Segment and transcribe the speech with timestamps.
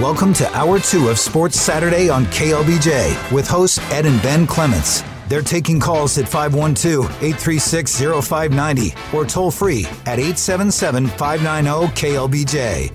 [0.00, 5.04] Welcome to Hour 2 of Sports Saturday on KLBJ with hosts Ed and Ben Clements.
[5.28, 12.90] They're taking calls at 512 836 0590 or toll free at 877 590 KLBJ.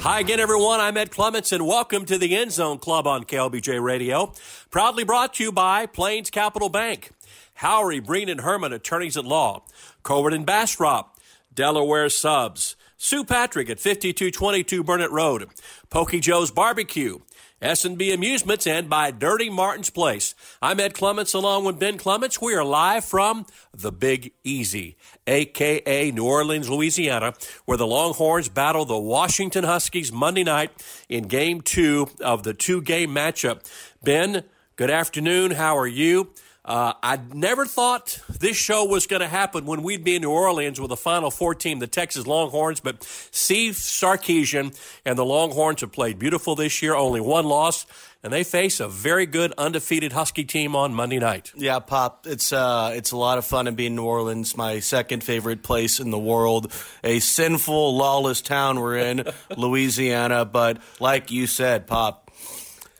[0.00, 0.80] Hi again, everyone.
[0.80, 4.32] I'm Ed Clements, and welcome to the End Zone Club on KLBJ Radio.
[4.68, 7.12] Proudly brought to you by Plains Capital Bank,
[7.60, 9.62] Howry, Breen, and Herman, attorneys at law,
[10.02, 11.16] Covert and Bastrop,
[11.54, 15.48] Delaware Subs, Sue Patrick at 5222 Burnet Road,
[15.90, 17.18] Pokey Joe's Barbecue,
[17.60, 20.36] S&B Amusements, and by Dirty Martin's Place.
[20.62, 22.40] I'm Ed Clements along with Ben Clements.
[22.40, 27.34] We are live from the Big Easy, aka New Orleans, Louisiana,
[27.64, 30.70] where the Longhorns battle the Washington Huskies Monday night
[31.08, 33.68] in game two of the two game matchup.
[34.04, 34.44] Ben,
[34.76, 35.50] good afternoon.
[35.50, 36.30] How are you?
[36.64, 40.30] Uh, I never thought this show was going to happen when we'd be in New
[40.30, 42.78] Orleans with a Final Four team, the Texas Longhorns.
[42.78, 47.84] But Steve Sarkisian and the Longhorns have played beautiful this year, only one loss,
[48.22, 51.50] and they face a very good undefeated Husky team on Monday night.
[51.56, 54.78] Yeah, Pop, it's uh, it's a lot of fun to be in New Orleans, my
[54.78, 56.72] second favorite place in the world.
[57.02, 59.24] A sinful, lawless town we're in,
[59.56, 60.44] Louisiana.
[60.44, 62.30] But like you said, Pop,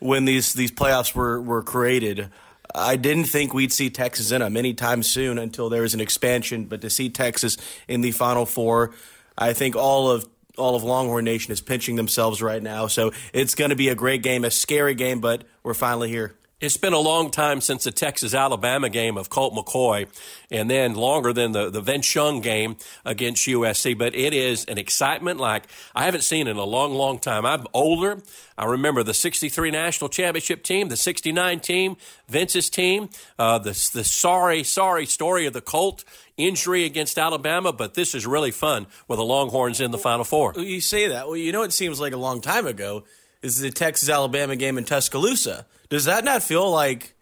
[0.01, 2.29] when these these playoffs were were created.
[2.75, 6.65] I didn't think we'd see Texas in them anytime soon until there was an expansion.
[6.65, 7.57] But to see Texas
[7.89, 8.95] in the Final Four,
[9.37, 10.27] I think all of
[10.59, 12.87] all of Longhorn Nation is pinching themselves right now.
[12.87, 16.35] So it's going to be a great game, a scary game, but we're finally here.
[16.63, 20.07] It's been a long time since the Texas Alabama game of Colt McCoy,
[20.49, 23.99] and then longer than the, the Vince Young game against USC.
[23.99, 27.45] But it is an excitement like I haven't seen in a long, long time.
[27.45, 28.23] I'm older.
[28.57, 31.97] I remember the 63 national championship team, the 69 team,
[32.29, 33.09] Vince's team,
[33.41, 36.05] uh, the, the sorry, sorry story of the Colt
[36.37, 40.55] injury against Alabama, but this is really fun with the Longhorns in the Final Four.
[40.57, 41.27] You say that.
[41.27, 43.03] Well, you know, it seems like a long time ago
[43.43, 45.67] is the Texas Alabama game in Tuscaloosa.
[45.93, 47.13] Does that not feel like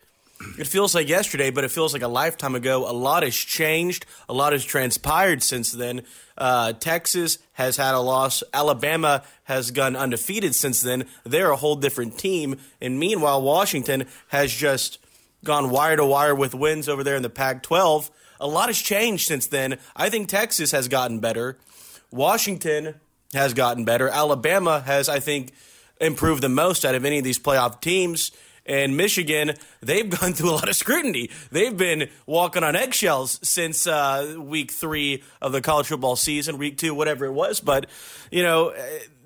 [0.56, 2.88] it feels like yesterday, but it feels like a lifetime ago?
[2.88, 4.06] A lot has changed.
[4.28, 6.02] A lot has transpired since then.
[6.38, 8.44] Uh, Texas has had a loss.
[8.54, 11.06] Alabama has gone undefeated since then.
[11.24, 12.58] They're a whole different team.
[12.80, 15.00] And meanwhile, Washington has just
[15.42, 18.08] gone wire to wire with wins over there in the Pac 12.
[18.38, 19.78] A lot has changed since then.
[19.96, 21.58] I think Texas has gotten better.
[22.12, 23.00] Washington
[23.34, 24.08] has gotten better.
[24.08, 25.54] Alabama has, I think,
[26.00, 28.30] improved the most out of any of these playoff teams.
[28.66, 31.30] And Michigan, they've gone through a lot of scrutiny.
[31.50, 36.78] They've been walking on eggshells since uh, week three of the college football season, week
[36.78, 37.60] two, whatever it was.
[37.60, 37.86] But,
[38.30, 38.74] you know,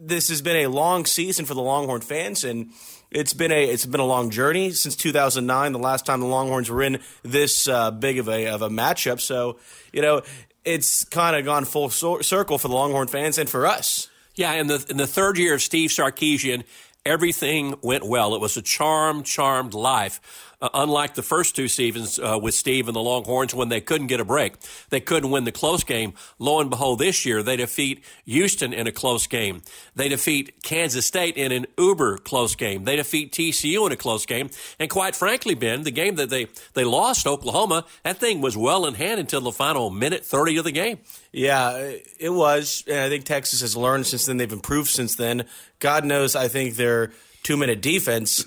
[0.00, 2.44] this has been a long season for the Longhorn fans.
[2.44, 2.70] And
[3.10, 6.68] it's been a it's been a long journey since 2009, the last time the Longhorns
[6.68, 9.20] were in this uh, big of a of a matchup.
[9.20, 9.58] So
[9.92, 10.22] you know
[10.64, 14.08] it's kind of gone full circle for the Longhorn fans and for us.
[14.34, 16.64] Yeah, in the in the third year of Steve Sarkisian,
[17.06, 18.34] everything went well.
[18.34, 20.20] It was a charmed, charmed life.
[20.64, 24.06] Uh, unlike the first two seasons uh, with Steve and the Longhorns when they couldn't
[24.06, 24.54] get a break,
[24.88, 26.14] they couldn't win the close game.
[26.38, 29.60] Lo and behold, this year they defeat Houston in a close game.
[29.94, 32.84] They defeat Kansas State in an uber close game.
[32.84, 34.48] They defeat TCU in a close game.
[34.78, 38.86] And quite frankly, Ben, the game that they, they lost Oklahoma, that thing was well
[38.86, 40.98] in hand until the final minute 30 of the game.
[41.34, 42.84] Yeah, it was.
[42.86, 44.36] And I think Texas has learned since then.
[44.36, 45.46] They've improved since then.
[45.80, 47.10] God knows, I think their
[47.42, 48.44] two minute defense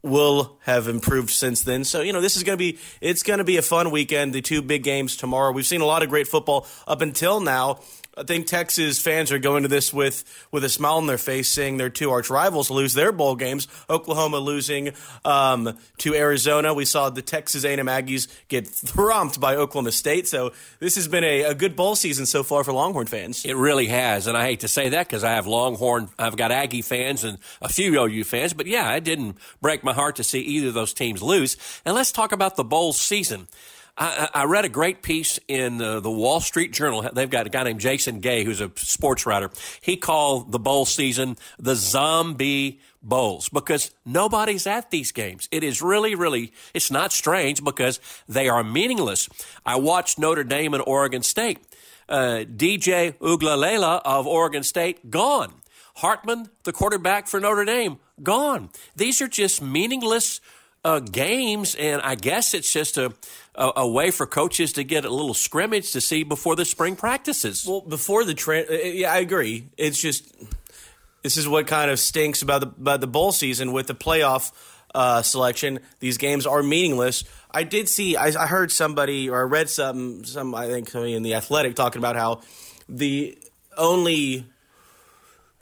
[0.00, 1.82] will have improved since then.
[1.82, 4.32] So, you know, this is going to be it's going to be a fun weekend.
[4.32, 5.50] The two big games tomorrow.
[5.50, 7.80] We've seen a lot of great football up until now.
[8.16, 11.50] I think Texas fans are going to this with with a smile on their face,
[11.50, 13.66] seeing their two arch rivals lose their bowl games.
[13.90, 14.92] Oklahoma losing
[15.24, 16.72] um, to Arizona.
[16.74, 20.28] We saw the Texas A&M Aggies get thromped by Oklahoma State.
[20.28, 23.44] So this has been a, a good bowl season so far for Longhorn fans.
[23.44, 26.52] It really has, and I hate to say that because I have Longhorn, I've got
[26.52, 28.52] Aggie fans and a few OU fans.
[28.52, 31.56] But yeah, it didn't break my heart to see either of those teams lose.
[31.84, 33.48] And let's talk about the bowl season.
[33.96, 37.08] I, I read a great piece in uh, the Wall Street Journal.
[37.12, 39.50] They've got a guy named Jason Gay, who's a sports writer.
[39.80, 45.48] He called the bowl season the zombie bowls because nobody's at these games.
[45.52, 49.28] It is really, really, it's not strange because they are meaningless.
[49.64, 51.58] I watched Notre Dame and Oregon State.
[52.08, 55.54] Uh, DJ Uiagalelei of Oregon State, gone.
[55.96, 58.70] Hartman, the quarterback for Notre Dame, gone.
[58.96, 60.40] These are just meaningless
[60.84, 63.12] uh, games, and I guess it's just a,
[63.54, 66.94] a, a, way for coaches to get a little scrimmage to see before the spring
[66.94, 67.66] practices.
[67.66, 69.68] Well, before the tra- uh, yeah, I agree.
[69.78, 70.30] It's just
[71.22, 74.52] this is what kind of stinks about the about the bowl season with the playoff
[74.94, 75.80] uh, selection.
[76.00, 77.24] These games are meaningless.
[77.50, 81.14] I did see, I, I heard somebody or I read some, some I think somebody
[81.14, 82.42] in the Athletic talking about how
[82.88, 83.38] the
[83.76, 84.46] only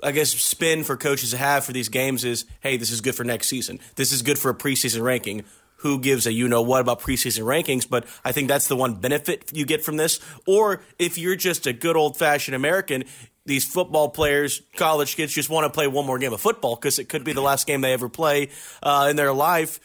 [0.02, 3.14] I guess spin for coaches to have for these games is, hey, this is good
[3.14, 3.78] for next season.
[3.96, 5.44] This is good for a preseason ranking.
[5.76, 7.88] Who gives a you know what about preseason rankings?
[7.88, 10.20] But I think that's the one benefit you get from this.
[10.46, 13.04] Or if you're just a good old fashioned American,
[13.46, 16.98] these football players, college kids, just want to play one more game of football because
[16.98, 18.50] it could be the last game they ever play
[18.82, 19.80] uh, in their life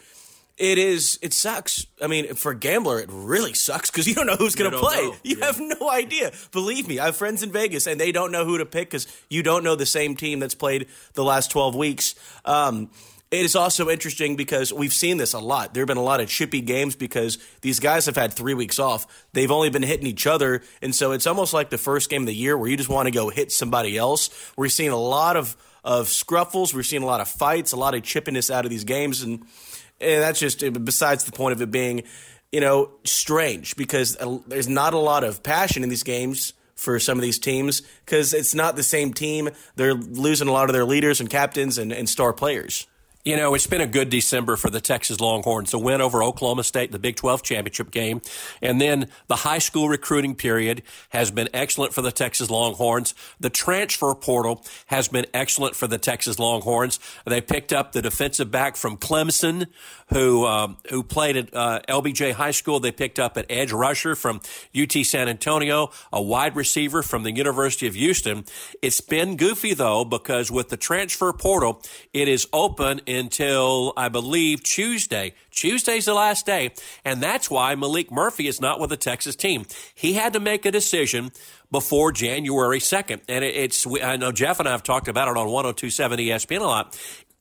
[0.57, 1.19] it is.
[1.21, 1.85] It sucks.
[2.01, 4.77] I mean, for a gambler, it really sucks because you don't know who's going to
[4.77, 4.95] play.
[5.07, 5.15] Know.
[5.23, 5.45] You yeah.
[5.45, 6.31] have no idea.
[6.51, 9.07] Believe me, I have friends in Vegas and they don't know who to pick because
[9.29, 12.15] you don't know the same team that's played the last twelve weeks.
[12.45, 12.89] Um,
[13.29, 15.73] it is also interesting because we've seen this a lot.
[15.73, 18.79] There have been a lot of chippy games because these guys have had three weeks
[18.79, 19.25] off.
[19.33, 20.61] They've only been hitting each other.
[20.81, 23.07] And so it's almost like the first game of the year where you just want
[23.07, 24.29] to go hit somebody else.
[24.55, 26.73] We're seeing a lot of, of scruffles.
[26.73, 29.21] We're seeing a lot of fights, a lot of chippiness out of these games.
[29.21, 29.45] And
[29.99, 32.03] and that's just eh, besides the point of it being,
[32.51, 34.17] you know, strange because
[34.47, 38.33] there's not a lot of passion in these games for some of these teams because
[38.33, 39.49] it's not the same team.
[39.75, 42.87] They're losing a lot of their leaders and captains and, and star players.
[43.27, 45.73] You know, it's been a good December for the Texas Longhorns.
[45.73, 48.21] A win over Oklahoma State in the Big 12 championship game.
[48.61, 53.13] And then the high school recruiting period has been excellent for the Texas Longhorns.
[53.37, 57.01] The transfer portal has been excellent for the Texas Longhorns.
[57.25, 59.67] They picked up the defensive back from Clemson
[60.09, 62.79] who, um, who played at uh, LBJ High School.
[62.79, 64.41] They picked up an edge rusher from
[64.77, 68.45] UT San Antonio, a wide receiver from the University of Houston.
[68.81, 71.81] It's been goofy though because with the transfer portal,
[72.13, 75.33] it is open in until I believe Tuesday.
[75.51, 76.71] Tuesday's the last day,
[77.03, 79.65] and that's why Maalik Murphy is not with the Texas team.
[79.93, 81.31] He had to make a decision
[81.71, 83.21] before January 2nd.
[83.27, 86.63] And it's, I know Jeff and I have talked about it on 1027 ESPN a
[86.63, 86.99] lot.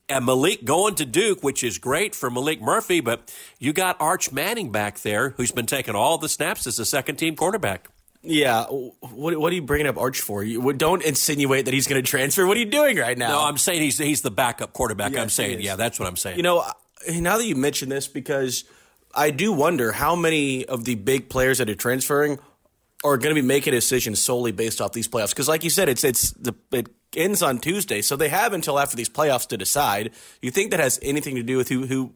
[0.09, 4.31] And Maalik going to Duke, which is great for Maalik Murphy, but you got Arch
[4.31, 7.89] Manning back there, who's been taking all the snaps as a second team quarterback.
[8.27, 10.43] Yeah, what, what are you bringing up Arch for?
[10.43, 12.45] You, don't insinuate that he's going to transfer.
[12.47, 13.29] What are you doing right now?
[13.29, 15.13] No, I'm saying he's he's the backup quarterback.
[15.13, 16.37] Yes, I'm saying, yeah, that's what I'm saying.
[16.37, 16.65] You know,
[17.09, 18.65] now that you mention this, because
[19.15, 22.39] I do wonder how many of the big players that are transferring
[23.05, 25.31] are going to be making a decision solely based off these playoffs.
[25.31, 28.79] Because, like you said, it's it's the it ends on Tuesday, so they have until
[28.79, 30.11] after these playoffs to decide.
[30.43, 32.13] You think that has anything to do with who who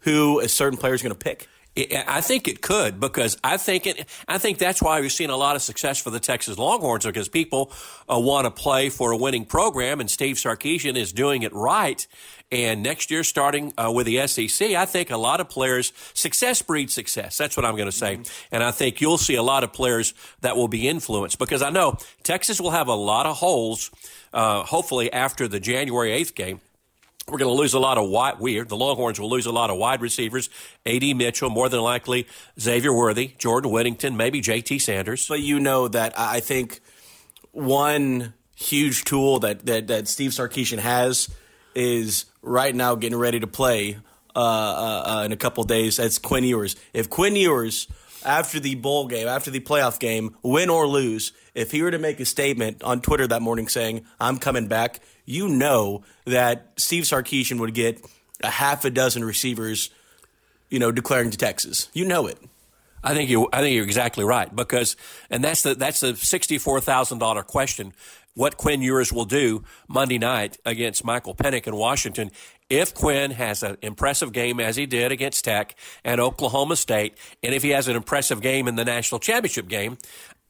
[0.00, 1.48] who a certain player is going to pick?
[1.78, 5.36] I think it could because I think it, I think that's why we've seen a
[5.36, 7.72] lot of success for the Texas Longhorns because people
[8.10, 12.06] uh, want to play for a winning program and Steve Sarkisian is doing it right.
[12.50, 16.62] And next year, starting uh, with the SEC, I think a lot of players success
[16.62, 17.36] breeds success.
[17.36, 18.16] That's what I'm going to say.
[18.16, 18.54] Mm-hmm.
[18.54, 21.70] And I think you'll see a lot of players that will be influenced because I
[21.70, 23.90] know Texas will have a lot of holes.
[24.30, 26.60] Uh, hopefully after the January 8th game
[27.28, 28.38] we're going to lose a lot of wide.
[28.38, 30.48] We, the Longhorns, will lose a lot of wide receivers.
[30.86, 31.14] A.D.
[31.14, 32.26] Mitchell, more than likely
[32.58, 34.78] Xavier Worthy, Jordan Whittington, maybe J.T.
[34.78, 35.26] Sanders.
[35.28, 36.80] But you know that I think
[37.52, 41.28] one huge tool that that, that Steve Sarkisian has
[41.74, 43.98] is right now getting ready to play
[44.34, 45.96] uh, uh, uh, in a couple days.
[45.96, 46.76] That's Quinn Ewers.
[46.92, 47.88] If Quinn Ewers
[48.24, 51.98] after the bowl game, after the playoff game, win or lose, if he were to
[51.98, 57.04] make a statement on Twitter that morning saying, I'm coming back, you know that Steve
[57.04, 58.04] Sarkisian would get
[58.42, 59.90] a half a dozen receivers,
[60.68, 61.88] you know, declaring to Texas.
[61.92, 62.38] You know it.
[63.02, 63.48] I think you.
[63.52, 64.96] I think you're exactly right because,
[65.30, 67.92] and that's the that's the sixty four thousand dollar question.
[68.34, 72.30] What Quinn Ewers will do Monday night against Michael Penix in Washington
[72.70, 77.54] if Quinn has an impressive game as he did against Tech and Oklahoma State, and
[77.54, 79.96] if he has an impressive game in the national championship game,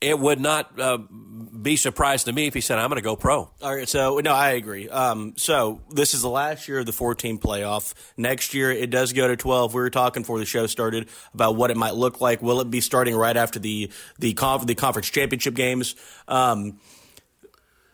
[0.01, 3.17] it would not uh, be surprised to me if he said, "I'm going to go
[3.17, 4.89] pro." All right, so no, I agree.
[4.89, 7.95] Um, so this is the last year of the 14 playoff.
[8.17, 9.75] Next year, it does go to 12.
[9.75, 12.43] We were talking before the show started about what it might look like.
[12.43, 15.97] Will it be starting right after the the, conf- the conference championship games?
[16.29, 16.79] Um,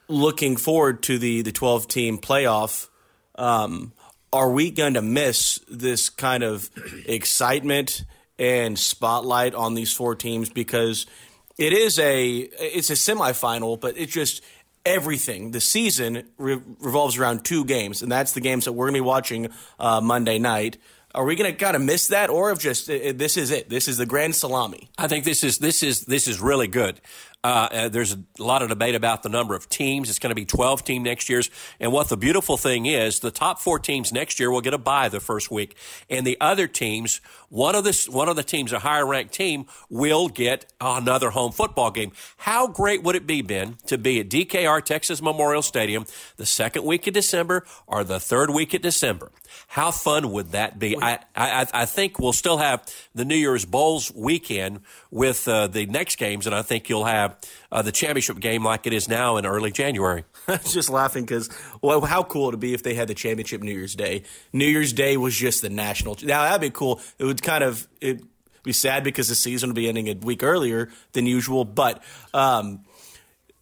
[0.08, 2.88] looking forward to the the 12 team playoff.
[3.36, 3.92] Um,
[4.34, 6.68] are we going to miss this kind of
[7.06, 8.04] excitement
[8.38, 11.06] and spotlight on these four teams because?
[11.58, 14.42] it is a it's a semifinal, but it's just
[14.84, 15.52] everything.
[15.52, 19.02] The season re- revolves around two games, and that's the games that we're going to
[19.02, 19.48] be watching
[19.78, 20.78] uh, Monday night.
[21.14, 23.68] Are we going to kind of miss that, or if just uh, this is it?
[23.68, 24.90] This is the grand salami.
[24.98, 27.00] I think this is this is this is really good.
[27.44, 30.08] Uh, uh, there's a lot of debate about the number of teams.
[30.08, 31.50] It's going to be 12 team next year's.
[31.78, 34.78] And what the beautiful thing is, the top four teams next year will get a
[34.78, 35.76] bye the first week,
[36.08, 37.20] and the other teams,
[37.50, 41.52] one of the one of the teams, a higher ranked team, will get another home
[41.52, 42.12] football game.
[42.38, 46.84] How great would it be, Ben, to be at DKR Texas Memorial Stadium the second
[46.84, 49.30] week of December or the third week of December?
[49.68, 50.96] How fun would that be?
[51.00, 52.84] I, I, I think we'll still have
[53.14, 57.33] the New Year's Bowls weekend with uh, the next games, and I think you'll have
[57.72, 60.24] uh, the championship game like it is now in early January.
[60.64, 61.48] Just laughing because
[61.82, 64.22] well, how cool it would be if they had the championship New Year's Day?
[64.52, 66.18] New Year's Day was just the national.
[66.22, 67.00] Now that'd be cool.
[67.18, 68.22] It would kind of it
[68.62, 71.64] be sad because the season would be ending a week earlier than usual.
[71.64, 72.84] But um,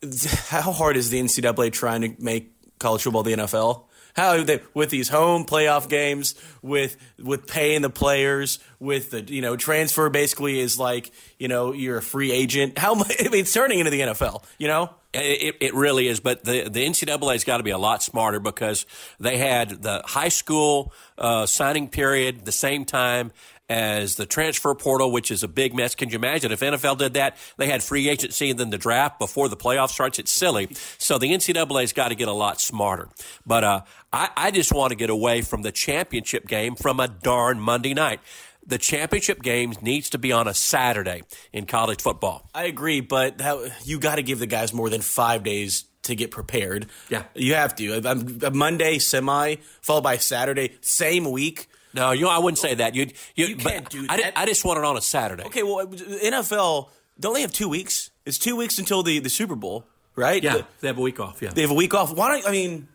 [0.49, 3.85] how hard is the NCAA trying to make college football the NFL?
[4.15, 9.41] How they with these home playoff games, with with paying the players, with the you
[9.41, 12.79] know transfer basically is like you know you're a free agent.
[12.79, 14.45] How it's turning into the NFL.
[14.59, 18.03] You know, it, it really is, but the the NCAA's got to be a lot
[18.03, 18.87] smarter because
[19.21, 23.33] they had the high school uh, signing period the same time
[23.73, 25.95] as the transfer portal, which is a big mess.
[25.95, 27.39] Can you imagine if NFL did that?
[27.57, 30.19] They had free agency and then the draft before the playoff starts.
[30.19, 30.69] It's silly.
[30.99, 33.09] So the NCAA's got to get a lot smarter.
[33.47, 33.81] But uh,
[34.13, 37.95] I, I just want to get away from the championship game from a darn Monday
[37.95, 38.21] night
[38.65, 42.49] the championship games needs to be on a Saturday in college football.
[42.55, 46.15] I agree, but that, you got to give the guys more than five days to
[46.15, 46.87] get prepared.
[47.09, 48.47] Yeah, you have to.
[48.47, 51.69] A Monday semi followed by Saturday, same week.
[51.95, 52.95] No, you know, I wouldn't say that.
[52.95, 54.33] You, you, you can't do that.
[54.37, 55.45] I, I, just want it on a Saturday.
[55.45, 56.89] Okay, well, NFL
[57.21, 58.11] don't they have two weeks?
[58.25, 60.43] It's two weeks until the, the Super Bowl, right?
[60.43, 61.43] Yeah, the, they have a week off.
[61.43, 62.15] Yeah, they have a week off.
[62.15, 62.89] Why don't I mean?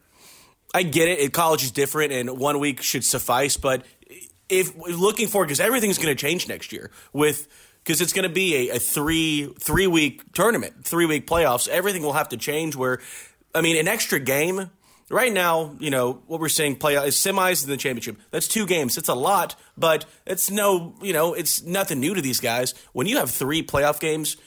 [0.73, 1.31] I get it.
[1.31, 3.57] College is different, and one week should suffice.
[3.57, 3.85] But
[4.49, 7.47] if looking forward, because everything's going to change next year with
[7.83, 11.67] because it's going to be a, a three three week tournament, three week playoffs.
[11.67, 12.75] Everything will have to change.
[12.75, 12.99] Where
[13.55, 14.71] I mean, an extra game
[15.09, 18.17] right now, you know, what we're seeing play out is semis in the championship.
[18.31, 18.97] That's two games.
[18.97, 22.73] It's a lot, but it's no, you know, it's nothing new to these guys.
[22.93, 24.37] When you have three playoff games,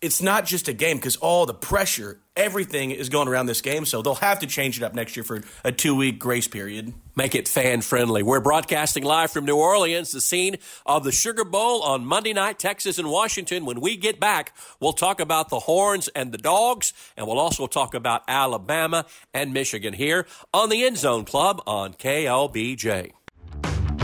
[0.00, 3.84] it's not just a game because all the pressure, everything is going around this game.
[3.84, 6.94] So they'll have to change it up next year for a two week grace period.
[7.14, 8.22] Make it fan friendly.
[8.22, 10.56] We're broadcasting live from New Orleans, the scene
[10.86, 13.66] of the Sugar Bowl on Monday night, Texas and Washington.
[13.66, 17.66] When we get back, we'll talk about the horns and the dogs, and we'll also
[17.66, 19.04] talk about Alabama
[19.34, 23.12] and Michigan here on the End Zone Club on KLBJ.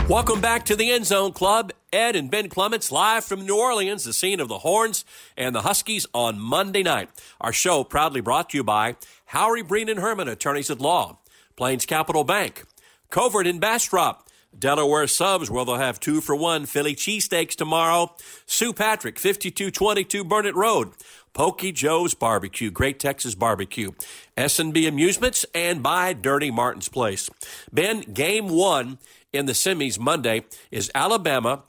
[0.09, 1.73] Welcome back to the End Zone Club.
[1.91, 5.03] Ed and Ben Clements live from New Orleans, the scene of the Horns
[5.35, 7.09] and the Huskies on Monday night.
[7.41, 8.95] Our show proudly brought to you by
[9.33, 11.17] Howry Breen and Herman, attorneys at law,
[11.57, 12.63] Plains Capital Bank,
[13.09, 14.25] Covert and Bastrop,
[14.57, 18.15] Delaware Subs, where they'll have two for one Philly cheesesteaks tomorrow.
[18.45, 20.91] Sue Patrick, 5222 Burnet Road.
[21.33, 23.91] Pokey Joe's Barbecue, Great Texas Barbecue.
[24.37, 27.29] S&B Amusements, and by Dirty Martin's Place.
[27.71, 28.97] Ben, game one
[29.33, 31.63] in the semis Monday is Alabama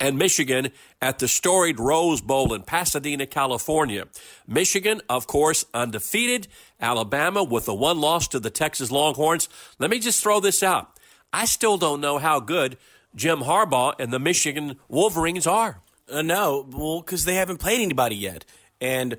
[0.00, 0.70] and Michigan
[1.00, 4.06] at the storied Rose Bowl in Pasadena, California.
[4.46, 6.48] Michigan, of course, undefeated.
[6.80, 9.48] Alabama with the one loss to the Texas Longhorns.
[9.78, 10.98] Let me just throw this out.
[11.32, 12.76] I still don't know how good
[13.14, 15.80] Jim Harbaugh and the Michigan Wolverines are.
[16.10, 18.44] Uh, no, well, because they haven't played anybody yet.
[18.80, 19.16] And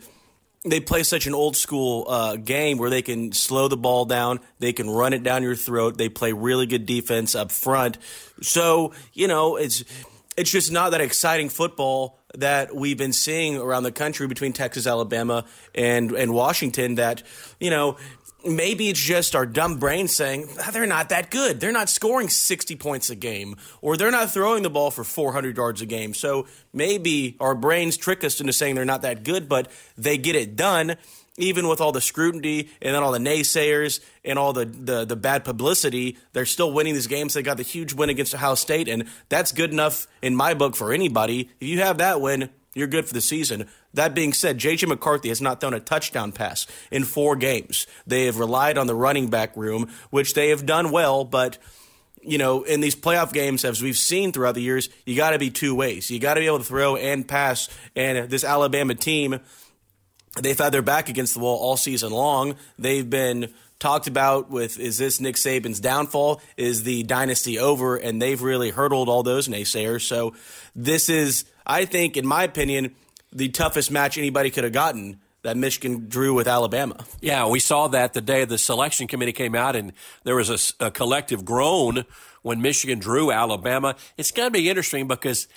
[0.66, 4.40] they play such an old school uh, game where they can slow the ball down,
[4.60, 7.98] they can run it down your throat, they play really good defense up front.
[8.42, 9.84] So you know it's
[10.38, 14.88] it's just not that exciting football that we've been seeing around the country between Texas,
[14.88, 16.96] Alabama, and and Washington.
[16.96, 17.24] That
[17.60, 17.98] you know
[18.46, 21.60] maybe it's just our dumb brains saying ah, they're not that good.
[21.60, 25.58] They're not scoring 60 points a game, or they're not throwing the ball for 400
[25.58, 26.14] yards a game.
[26.14, 30.36] So maybe our brains trick us into saying they're not that good, but they get
[30.36, 30.96] it done.
[31.36, 35.16] Even with all the scrutiny and then all the naysayers and all the, the, the
[35.16, 37.34] bad publicity, they're still winning these games.
[37.34, 40.76] They got the huge win against Ohio State, and that's good enough in my book
[40.76, 41.50] for anybody.
[41.60, 43.68] If you have that win, you're good for the season.
[43.94, 44.88] That being said, J.J.
[44.88, 47.88] McCarthy has not thrown a touchdown pass in four games.
[48.08, 51.58] They have relied on the running back room, which they have done well, but
[52.26, 55.40] you know, in these playoff games, as we've seen throughout the years, you got to
[55.40, 56.10] be two ways.
[56.10, 57.70] You got to be able to throw and pass.
[57.96, 59.40] And this Alabama team,
[60.42, 62.56] they've had their back against the wall all season long.
[62.80, 66.42] They've been talked about with is this Nick Saban's downfall?
[66.56, 67.98] Is the dynasty over?
[67.98, 70.02] And they've really hurdled all those naysayers.
[70.02, 70.34] So
[70.74, 72.96] this is, I think, in my opinion,
[73.32, 77.06] the toughest match anybody could have gotten that Michigan drew with Alabama.
[77.22, 79.94] Yeah, we saw that the day the selection committee came out, and
[80.24, 82.06] there was a, a collective groan
[82.42, 83.96] when Michigan drew Alabama.
[84.18, 85.48] It's going to be interesting because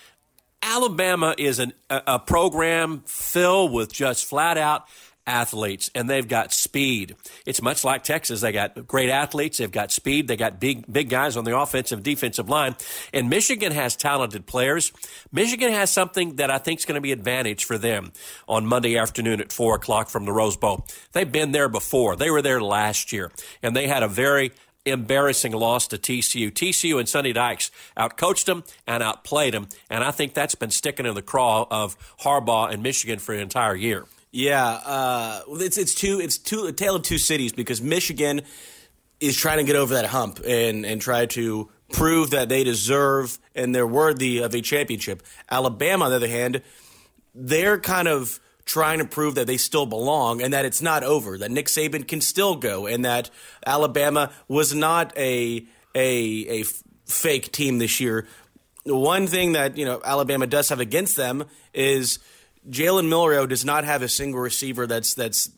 [0.63, 4.87] Alabama is an, a, a program filled with just flat out
[5.27, 7.17] athletes and they've got speed.
[7.45, 8.41] It's much like Texas.
[8.41, 9.59] They got great athletes.
[9.59, 10.29] They've got speed.
[10.29, 12.77] They got big, big guys on the offensive defensive line.
[13.13, 14.93] And Michigan has talented players.
[15.33, 18.13] Michigan has something that I think is going to be advantage for them
[18.49, 20.87] on Monday afternoon at four o'clock from the Rose Bowl.
[21.13, 22.17] They've been there before.
[22.17, 23.31] They were there last year
[23.63, 24.53] and they had a very
[24.87, 26.51] embarrassing loss to TCU.
[26.51, 31.07] TCU and Sonny Dykes outcoached them and outplayed them, and I think that's been sticking
[31.07, 34.07] in the craw of Harbaugh and Michigan for an entire year.
[34.37, 38.43] Yeah, uh, it's it's two it's two a tale of two cities because Michigan
[39.19, 43.39] is trying to get over that hump and and try to prove that they deserve
[43.55, 45.23] and they're worthy of a championship.
[45.51, 46.61] Alabama, on the other hand,
[47.35, 51.39] they're kind of trying to prove that they still belong and that it's not over,
[51.39, 53.31] that Nick Saban can still go, and that
[53.65, 55.65] Alabama was not a
[55.95, 56.65] a a
[57.07, 58.27] fake team this year.
[58.85, 62.19] One thing that you know Alabama does have against them is
[62.69, 65.51] Jalen Milrow does not have a single receiver that's that's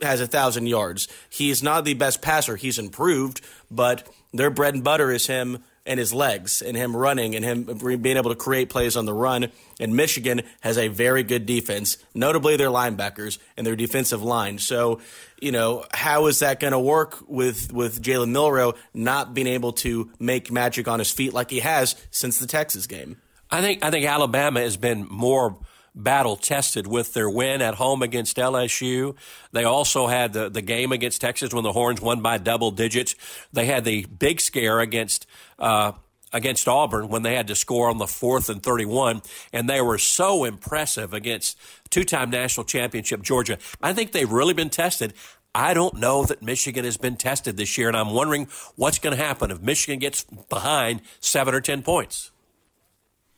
[0.00, 1.08] has a thousand yards.
[1.30, 2.56] He's not the best passer.
[2.56, 7.34] He's improved, but their bread and butter is him and his legs and him running
[7.34, 9.50] and him being able to create plays on the run.
[9.78, 14.58] And Michigan has a very good defense, notably their linebackers and their defensive line.
[14.58, 15.00] So,
[15.40, 19.72] you know, how is that going to work with with Jalen Milrow not being able
[19.74, 23.18] to make magic on his feet like he has since the Texas game?
[23.50, 25.58] I think I think Alabama has been more
[25.94, 29.14] battle tested with their win at home against LSU.
[29.52, 33.14] They also had the, the game against Texas when the Horns won by double digits.
[33.52, 35.26] They had the big scare against
[35.58, 35.92] uh,
[36.32, 39.22] against Auburn when they had to score on the fourth and 31,
[39.52, 41.56] and they were so impressive against
[41.90, 43.56] two-time national championship Georgia.
[43.80, 45.14] I think they've really been tested.
[45.54, 49.16] I don't know that Michigan has been tested this year, and I'm wondering what's going
[49.16, 52.32] to happen if Michigan gets behind seven or ten points.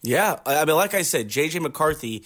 [0.03, 1.59] Yeah, I mean, like I said, J.J.
[1.59, 2.25] McCarthy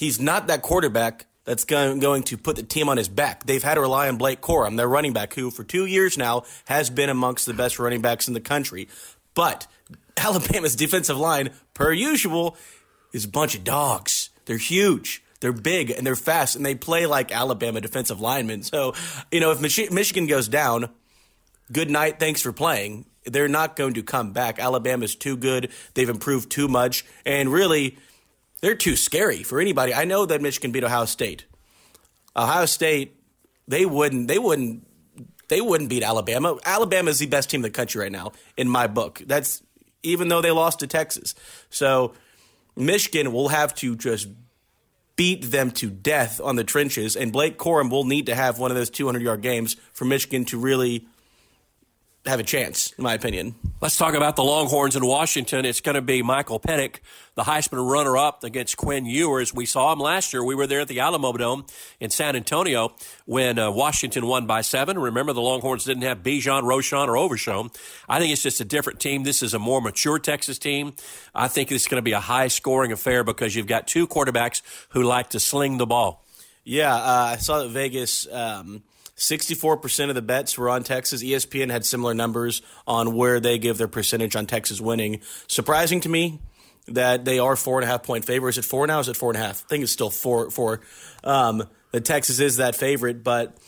[0.00, 3.44] he's not that quarterback that's going to put the team on his back.
[3.44, 6.44] They've had to rely on Blake Corum, their running back, who for two years now
[6.64, 8.88] has been amongst the best running backs in the country.
[9.34, 9.66] But
[10.16, 12.56] Alabama's defensive line, per usual,
[13.12, 14.30] is a bunch of dogs.
[14.46, 15.22] They're huge.
[15.40, 18.62] They're big and they're fast and they play like Alabama defensive linemen.
[18.62, 18.94] So,
[19.30, 20.88] you know, if Mich- Michigan goes down,
[21.70, 23.04] good night, thanks for playing.
[23.24, 24.58] They're not going to come back.
[24.58, 25.70] Alabama's too good.
[25.92, 27.04] They've improved too much.
[27.26, 27.98] And really,
[28.60, 29.94] they're too scary for anybody.
[29.94, 31.46] I know that Michigan beat Ohio State.
[32.36, 33.16] Ohio State,
[33.66, 34.86] they wouldn't, they wouldn't,
[35.48, 36.56] they wouldn't beat Alabama.
[36.64, 39.22] Alabama is the best team in the country right now, in my book.
[39.26, 39.62] That's
[40.02, 41.34] even though they lost to Texas.
[41.68, 42.14] So
[42.76, 44.28] Michigan will have to just
[45.16, 48.70] beat them to death on the trenches, and Blake Corum will need to have one
[48.70, 51.06] of those 200 yard games for Michigan to really
[52.26, 53.54] have a chance, in my opinion.
[53.80, 55.64] Let's talk about the Longhorns in Washington.
[55.64, 56.96] It's going to be Michael Penix,
[57.34, 59.54] the Heisman runner-up against Quinn Ewers.
[59.54, 60.44] We saw him last year.
[60.44, 61.66] We were there at the Alamodome
[61.98, 64.98] in San Antonio when uh, Washington won by seven.
[64.98, 67.70] Remember, the Longhorns didn't have Bijan, Roschon, or Overshown.
[68.06, 69.22] I think it's just a different team.
[69.22, 70.92] This is a more mature Texas team.
[71.34, 75.04] I think it's going to be a high-scoring affair because you've got two quarterbacks who
[75.04, 76.26] like to sling the ball.
[76.64, 78.26] Yeah, uh, I saw that Vegas.
[78.30, 78.82] Um
[79.20, 81.22] 64% of the bets were on Texas.
[81.22, 85.20] ESPN had similar numbers on where they give their percentage on Texas winning.
[85.46, 86.40] Surprising to me
[86.88, 88.56] that they are four and a half point favorites.
[88.56, 88.98] Is it four now?
[88.98, 89.62] Is it four and a half?
[89.66, 90.50] I think it's still four.
[90.50, 90.80] Four.
[91.22, 93.58] Um, the Texas is that favorite, but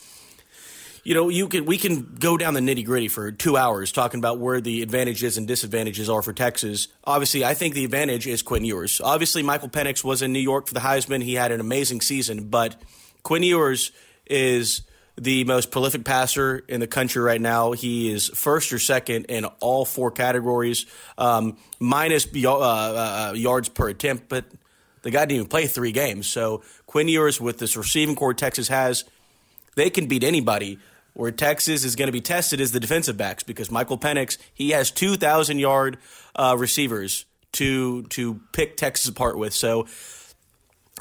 [1.05, 4.21] you know, you can we can go down the nitty gritty for two hours talking
[4.21, 6.89] about where the advantages and disadvantages are for Texas.
[7.05, 9.03] Obviously, I think the advantage is Quinn Ewers.
[9.03, 11.23] Obviously, Michael Penix was in New York for the Heisman.
[11.23, 12.81] He had an amazing season, but
[13.23, 13.93] Quinn Ewers
[14.27, 14.83] is
[15.17, 17.73] the most prolific passer in the country right now.
[17.73, 20.87] He is first or second in all four categories,
[21.19, 24.45] um, minus uh, uh, yards per attempt, but
[25.03, 26.27] the guy didn't even play three games.
[26.27, 29.05] So Quinn Ewers, with this receiving corps Texas has,
[29.75, 30.79] they can beat anybody.
[31.15, 34.71] Where Texas is going to be tested is the defensive backs because Michael Penix he
[34.71, 35.99] has two thousand yard
[36.35, 39.53] uh, receivers to to pick Texas apart with.
[39.53, 39.87] So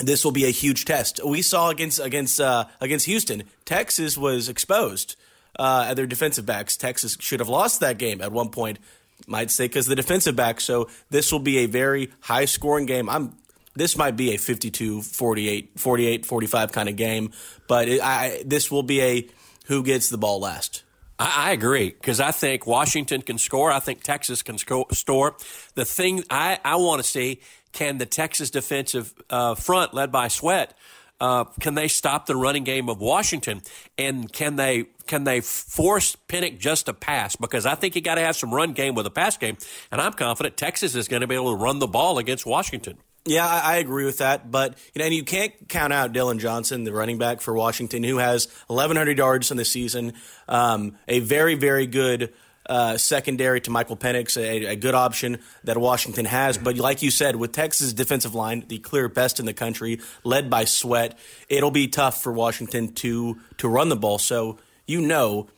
[0.07, 1.23] this will be a huge test.
[1.23, 5.15] We saw against against uh, against Houston, Texas was exposed
[5.57, 6.77] uh, at their defensive backs.
[6.77, 8.79] Texas should have lost that game at one point.
[9.27, 10.59] Might say because the defensive back.
[10.61, 13.09] So this will be a very high scoring game.
[13.09, 13.37] I'm
[13.75, 17.31] this might be a 52 48 48 45 kind of game,
[17.67, 19.29] but it, I, this will be a
[19.67, 20.83] who gets the ball last.
[21.19, 23.71] I, agree because I think Washington can score.
[23.71, 25.35] I think Texas can score.
[25.75, 30.27] The thing I, I want to see can the Texas defensive uh, front, led by
[30.27, 30.73] Sweat,
[31.21, 33.61] uh, can they stop the running game of Washington?
[33.97, 37.35] And can they can they force Penix just to pass?
[37.35, 39.57] Because I think you got to have some run game with a pass game,
[39.91, 42.97] and I'm confident Texas is going to be able to run the ball against Washington.
[43.23, 46.39] Yeah, I, I, agree with that, but you know, and you can't count out Dillon
[46.39, 50.13] Johnson, the running back for Washington, who has 1,100 yards in the season,
[50.47, 52.33] um, a very, very good
[52.71, 56.57] uh, secondary to Michael Penix, a, a, good option that Washington has.
[56.57, 60.49] But like you said, with Texas' defensive line, the clear best in the country, led
[60.49, 64.19] by Sweat, it'll be tough for Washington to to run the ball.
[64.19, 64.57] So
[64.87, 65.49] you know,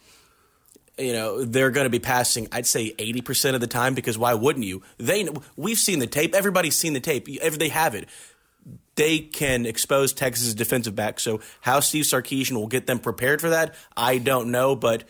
[0.97, 2.47] you know they're going to be passing.
[2.51, 4.81] I'd say eighty percent of the time because why wouldn't you?
[4.97, 6.33] They we've seen the tape.
[6.33, 7.27] Everybody's seen the tape.
[7.27, 8.09] They have it.
[8.95, 11.19] they can expose Texas' defensive back.
[11.19, 15.03] So how Steve Sarkisian will get them prepared for that, I don't know, but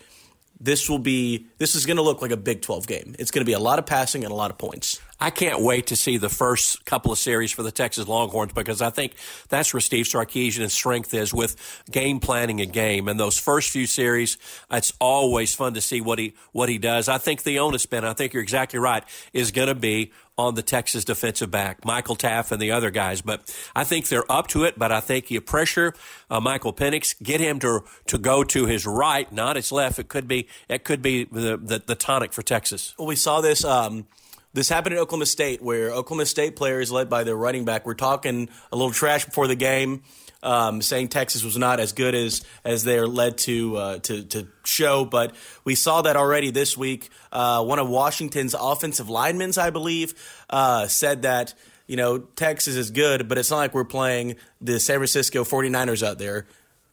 [0.60, 3.14] this will be this is going to look like a Big 12 game.
[3.18, 5.00] It's going to be a lot of passing and a lot of points.
[5.20, 8.82] I can't wait to see the first couple of series for the Texas Longhorns because
[8.82, 9.14] I think
[9.48, 11.56] that's where Steve Sarkisian's strength is with
[11.90, 13.06] game planning a game.
[13.06, 14.38] And those first few series,
[14.70, 17.08] it's always fun to see what he what he does.
[17.08, 20.56] I think the onus, Ben, I think you're exactly right, is going to be on
[20.56, 23.20] the Texas defensive back, Michael Taaffe and the other guys.
[23.20, 24.76] But I think they're up to it.
[24.76, 25.94] But I think you pressure
[26.28, 29.98] uh, Michael Penix, get him to to go to his right, not his left.
[29.98, 32.94] It could be it could be the the, the tonic for Texas.
[32.98, 33.64] Well, we saw this.
[33.64, 34.06] Um,
[34.54, 37.94] this happened at Oklahoma State, where Oklahoma State players, led by their running back, were
[37.94, 40.02] talking a little trash before the game.
[40.42, 44.46] Um, saying Texas was not as good as as they're led to uh, to to
[44.64, 45.06] show.
[45.06, 47.08] But we saw that already this week.
[47.32, 50.12] Uh, one of Washington's offensive linemen, I believe,
[50.50, 51.54] uh, said that
[51.86, 56.06] you know Texas is good, but it's not like we're playing the San Francisco 49ers
[56.06, 56.46] out there.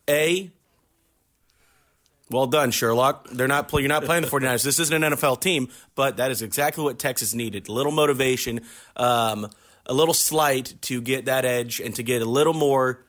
[0.10, 0.50] A
[2.32, 3.28] well done, Sherlock.
[3.30, 4.64] They're not play, you're not playing the 49ers.
[4.64, 7.68] This isn't an NFL team, but that is exactly what Texas needed.
[7.68, 8.62] A little motivation,
[8.96, 9.48] um,
[9.86, 13.04] a little slight to get that edge and to get a little more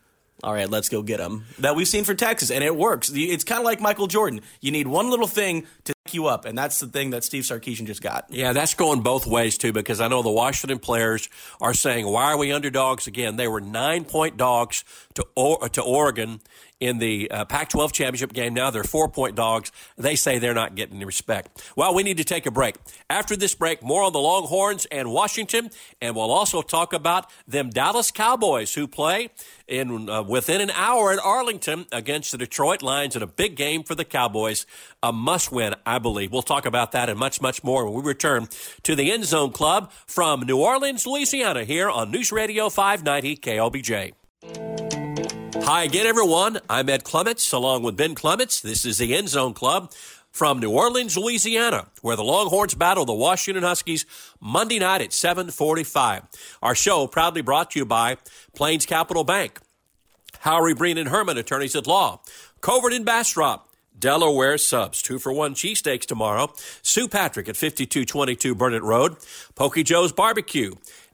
[0.44, 1.44] all right, let's go get them.
[1.60, 3.12] That we've seen for Texas, and it works.
[3.14, 4.40] It's kind of like Michael Jordan.
[4.60, 7.44] You need one little thing to pick you up, and that's the thing that Steve
[7.44, 8.26] Sarkisian just got.
[8.28, 11.28] Yeah, that's going both ways too, because I know the Washington players
[11.60, 14.82] are saying, "Why are we underdogs again?" They were nine point dogs
[15.14, 16.40] to o- to Oregon
[16.82, 18.54] in the uh, Pac 12 championship game.
[18.54, 19.70] Now they're four point dogs.
[19.96, 21.72] They say they're not getting the respect.
[21.76, 22.74] Well, we need to take a break.
[23.08, 27.70] After this break, more on the Longhorns and Washington, and we'll also talk about them
[27.70, 29.30] Dallas Cowboys who play
[29.68, 33.84] in uh, within an hour at Arlington against the Detroit Lions in a big game
[33.84, 34.66] for the Cowboys.
[35.04, 36.32] A must win, I believe.
[36.32, 38.48] We'll talk about that and much, much more when we return
[38.82, 44.71] to the End Zone Club from New Orleans, Louisiana, here on News Radio 590 KLBJ.
[45.64, 46.58] Hi again, everyone.
[46.68, 48.60] I'm Ed Clements, along with Ben Clements.
[48.60, 49.92] This is the End Zone Club
[50.32, 54.04] from New Orleans, Louisiana, where the Longhorns battle the Washington Huskies
[54.40, 56.24] Monday night at 745.
[56.62, 58.16] Our show proudly brought to you by
[58.56, 59.60] Plains Capital Bank,
[60.40, 62.20] Howry Breen and Herman, attorneys at law,
[62.60, 66.52] Covert and Bastrop, Delaware subs, two for one cheesesteaks tomorrow.
[66.82, 69.16] Sue Patrick at 5222 Burnet Road.
[69.54, 70.72] Pokey Joe's Barbecue.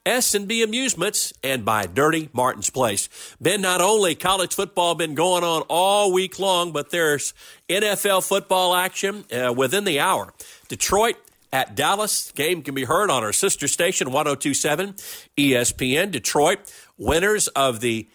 [0.09, 3.09] S&B Amusements, and by Dirty Martin's Place.
[3.40, 7.35] Been not only college football been going on all week long, but there's
[7.68, 10.33] NFL football action uh, within the hour.
[10.68, 11.16] Detroit
[11.53, 12.33] at Dallas.
[12.33, 14.94] Game can be heard on our sister station, 1027
[15.37, 16.11] ESPN.
[16.11, 16.59] Detroit,
[16.97, 18.09] winners of the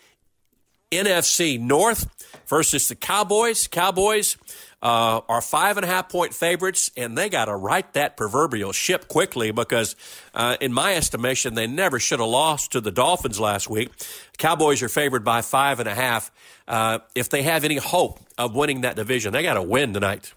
[0.91, 2.07] NFC North
[2.47, 3.67] versus the Cowboys.
[3.67, 4.37] Cowboys
[4.83, 8.73] uh, are five and a half point favorites, and they got to right that proverbial
[8.73, 9.95] ship quickly because,
[10.33, 13.91] uh, in my estimation, they never should have lost to the Dolphins last week.
[14.37, 16.31] Cowboys are favored by five and a half.
[16.67, 20.33] Uh, if they have any hope of winning that division, they got to win tonight.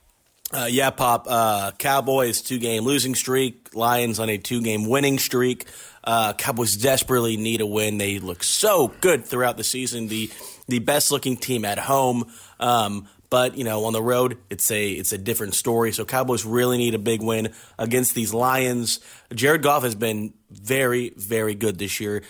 [0.53, 1.27] Uh, yeah, Pop.
[1.29, 3.75] Uh, Cowboys two game losing streak.
[3.75, 5.65] Lions on a two game winning streak.
[6.05, 7.99] Uh, Cowboys desperately need a win.
[7.99, 10.07] They look so good throughout the season.
[10.07, 10.31] The
[10.69, 12.31] the best looking team at home.
[12.61, 15.93] Um, but you know, on the road, it's a it's a different story.
[15.93, 18.99] So Cowboys really need a big win against these Lions.
[19.35, 22.23] Jared Goff has been very very good this year.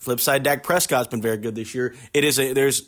[0.00, 1.94] Flip side, Dak Prescott's been very good this year.
[2.12, 2.82] It is a there's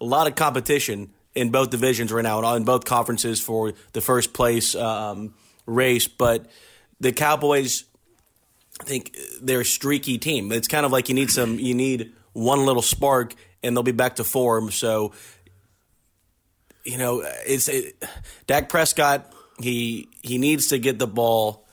[0.00, 4.32] a lot of competition in both divisions right now, in both conferences for the first
[4.32, 5.32] place um,
[5.64, 6.08] race.
[6.08, 6.50] But
[6.98, 7.84] the Cowboys,
[8.80, 10.50] I think they're a streaky team.
[10.50, 13.92] It's kind of like you need some you need one little spark and they'll be
[13.92, 14.72] back to form.
[14.72, 15.12] So
[16.84, 18.02] you know, it's it,
[18.46, 19.32] Dak Prescott.
[19.58, 21.66] He he needs to get the ball,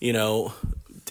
[0.00, 0.52] you know,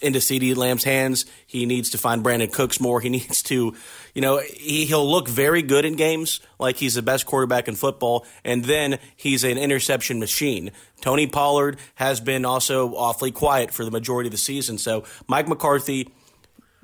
[0.01, 1.25] into CeeDee Lamb's hands.
[1.45, 2.99] He needs to find Brandin Cooks more.
[2.99, 3.75] He needs to,
[4.13, 7.75] you know, he, he'll look very good in games, like he's the best quarterback in
[7.75, 10.71] football, and then he's an interception machine.
[11.01, 14.77] Tony Pollard has been also awfully quiet for the majority of the season.
[14.77, 16.11] So Mike McCarthy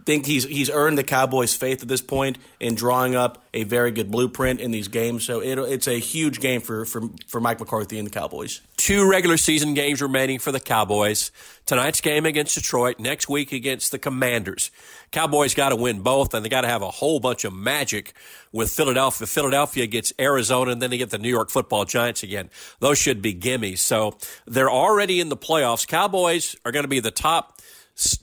[0.05, 3.91] think he's he's earned the Cowboys' faith at this point in drawing up a very
[3.91, 5.25] good blueprint in these games.
[5.25, 8.61] So it, it's a huge game for, for for Mike McCarthy and the Cowboys.
[8.77, 11.31] Two regular season games remaining for the Cowboys.
[11.65, 12.99] Tonight's game against Detroit.
[12.99, 14.71] Next week against the Commanders.
[15.11, 18.13] Cowboys got to win both, and they got to have a whole bunch of magic
[18.51, 19.27] with Philadelphia.
[19.27, 22.49] Philadelphia gets Arizona, and then they get the New York Football Giants again.
[22.79, 23.79] Those should be gimmies.
[23.79, 25.87] So they're already in the playoffs.
[25.87, 27.59] Cowboys are going to be the top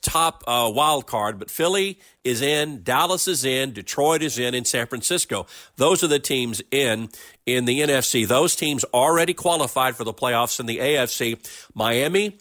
[0.01, 4.67] top uh, wild card, but Philly is in, Dallas is in, Detroit is in, and
[4.67, 5.47] San Francisco.
[5.77, 7.09] Those are the teams in
[7.45, 8.27] in the NFC.
[8.27, 11.39] Those teams already qualified for the playoffs in the AFC.
[11.75, 12.39] Miami,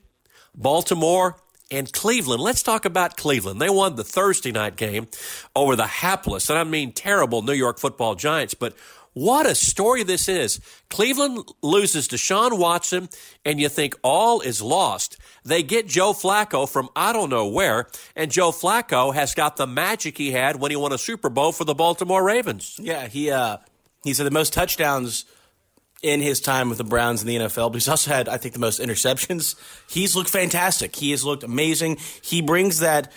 [0.56, 1.36] Baltimore,
[1.72, 3.60] And Cleveland, let's talk about Cleveland.
[3.60, 5.08] They won the Thursday night game
[5.56, 8.76] over the hapless, and I mean terrible New York football giants, but
[9.16, 10.60] what a story this is.
[10.90, 13.08] Cleveland loses Deshaun Watson,
[13.46, 15.18] and you think all is lost.
[15.46, 19.66] They get Joe Flacco from I don't know where, and Joe Flacco has got the
[19.66, 22.78] magic he had when he won a Super Bowl for the Baltimore Ravens.
[22.78, 23.58] Yeah, he uh,
[24.04, 25.24] he's had the most touchdowns
[26.04, 28.54] in his time with the Browns in the NFL, but he's also had, I think,
[28.54, 29.56] the most interceptions.
[29.90, 30.94] He's looked fantastic.
[30.94, 32.00] He has looked amazing.
[32.22, 33.14] He brings that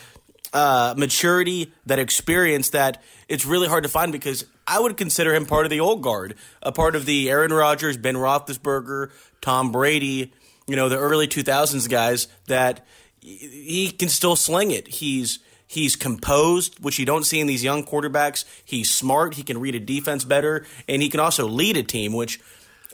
[0.53, 5.47] uh, maturity, that experience that it's really hard to find because I would consider him
[5.47, 10.33] part of the old guard, a part of the Aaron Rodgers, Ben Roethlisberger, Tom Brady,
[10.67, 12.87] you know, the early 2000s guys that
[13.21, 14.89] he can still sling it.
[14.89, 18.45] He's he's composed, which you don't see in these young quarterbacks.
[18.65, 19.35] He's smart.
[19.35, 22.41] He can read a defense better, and he can also lead a team, which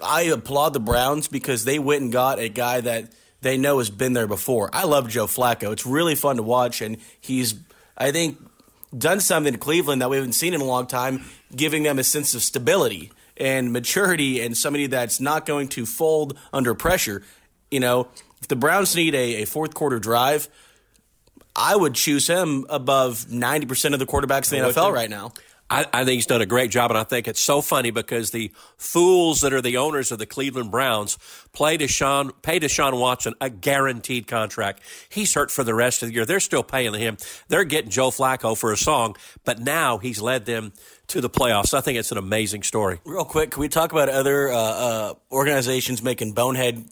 [0.02, 3.12] I applaud the Browns because they went and got a guy that
[3.44, 4.70] they know has been there before.
[4.72, 5.72] I love Joe Flacco.
[5.72, 7.54] It's really fun to watch, and he's,
[7.96, 8.38] I think,
[8.96, 12.04] done something to Cleveland that we haven't seen in a long time, giving them a
[12.04, 17.22] sense of stability and maturity and somebody that's not going to fold under pressure.
[17.70, 18.08] You know,
[18.40, 20.48] if the Browns need a, a fourth quarter drive,
[21.54, 25.32] I would choose him above 90% of the quarterbacks in the NFL right now.
[25.70, 28.30] I, I, think he's done a great job, and I think it's so funny because
[28.30, 31.16] the fools that are the owners of the Cleveland Browns
[31.52, 34.82] play Deshaun, pay Deshaun Watson a guaranteed contract.
[35.08, 36.26] He's hurt for the rest of the year.
[36.26, 37.16] They're still paying him.
[37.48, 40.72] They're getting Joe Flacco for a song, but now he's led them
[41.08, 41.72] to the playoffs.
[41.72, 43.00] I think it's an amazing story.
[43.04, 46.84] Real quick, can we talk about other uh, uh, organizations making bonehead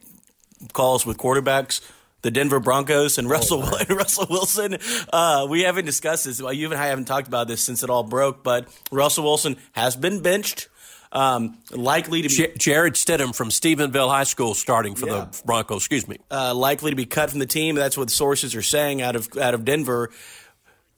[0.72, 1.80] calls with quarterbacks?
[2.22, 4.78] The Denver Broncos and Russell oh, Russell Wilson.
[5.12, 6.40] Uh, we haven't discussed this.
[6.40, 8.42] Well, you and I haven't talked about this since it all broke.
[8.42, 10.68] But Russell Wilson has been benched.
[11.11, 15.26] Um, likely to be J- Jarrett Stidham from Stephenville High School starting for yeah.
[15.30, 15.82] the Broncos.
[15.82, 16.16] Excuse me.
[16.30, 17.74] Uh, likely to be cut from the team.
[17.74, 20.11] That's what sources are saying out of out of Denver.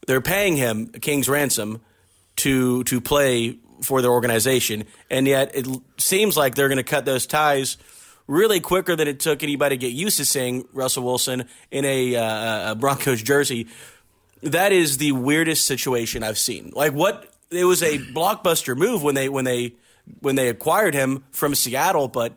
[0.06, 1.80] They're paying him king's ransom
[2.36, 5.66] to to play for their organization, and yet it
[5.98, 7.76] seems like they're going to cut those ties
[8.26, 12.16] really quicker than it took anybody to get used to seeing Russell Wilson in a,
[12.16, 13.66] uh, a Broncos jersey.
[14.42, 16.72] That is the weirdest situation I've seen.
[16.74, 19.74] Like what it was a blockbuster move when they when they
[20.20, 22.36] when they acquired him from Seattle, but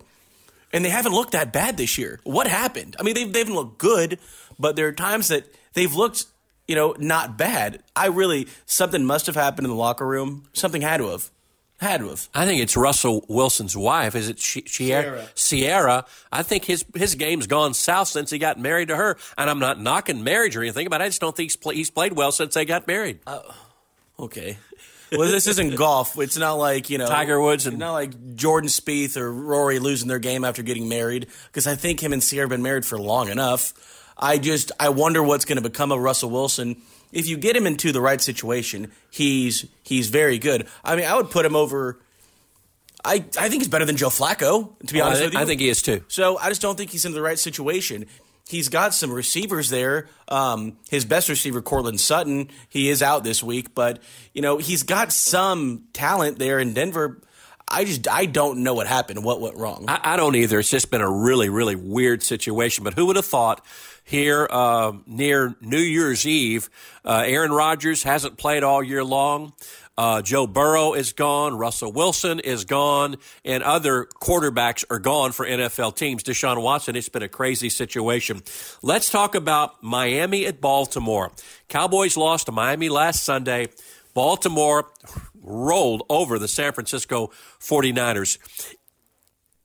[0.72, 2.20] and they haven't looked that bad this year.
[2.24, 2.96] What happened?
[3.00, 4.20] I mean, they've they haven't looked good,
[4.58, 6.26] but there are times that they've looked
[6.68, 7.84] you know not bad.
[7.96, 10.48] I really something must have happened in the locker room.
[10.54, 11.30] Something had to have.
[11.80, 12.28] Had to have.
[12.34, 14.16] I think it's Russell Wilson's wife.
[14.16, 15.28] Is it Sierra?
[15.36, 16.06] Ciara.
[16.32, 19.16] I think his his game's gone south since he got married to her.
[19.38, 21.92] And I'm not knocking marriage or anything, but I just don't think he's, play, he's
[21.92, 23.20] played well since they got married.
[23.28, 23.42] Uh,
[24.18, 24.58] okay.
[25.12, 26.18] well, this isn't golf.
[26.18, 30.08] It's not like you know Tiger Woods and not like Jordan Spieth or Rory losing
[30.08, 31.28] their game after getting married.
[31.46, 33.74] Because I think him and Sierra have been married for long enough.
[34.18, 37.66] I just I wonder what's going to become of Russell Wilson if you get him
[37.66, 40.68] into the right situation, he's he's very good.
[40.84, 42.00] I mean, I would put him over.
[43.06, 45.40] I, I think he's better than Joe Flacco, to be honest I, with you.
[45.40, 46.04] I think he is too.
[46.10, 48.06] So I just don't think he's in the right situation.
[48.50, 50.08] He's got some receivers there.
[50.28, 54.02] Um, his best receiver, Courtland Sutton, he is out this week, but
[54.34, 57.22] you know he's got some talent there in Denver.
[57.70, 59.86] I just I don't know what happened, what went wrong.
[59.88, 60.60] I, I don't either.
[60.60, 62.84] It's just been a really really weird situation.
[62.84, 63.66] But who would have thought
[64.08, 66.70] here uh, near New Year's Eve.
[67.04, 69.52] Uh, Aaron Rodgers hasn't played all year long.
[69.98, 71.58] Uh, Joe Burrow is gone.
[71.58, 73.18] Russell Wilson is gone.
[73.44, 76.24] And other quarterbacks are gone for NFL teams.
[76.24, 78.44] Deshaun Watson, it's been a crazy situation.
[78.82, 81.34] Let's talk about Miami at Baltimore.
[81.68, 83.70] Cowboys lost to Miami last Sunday.
[84.14, 84.90] Baltimore
[85.42, 88.38] rolled over the San Francisco 49ers.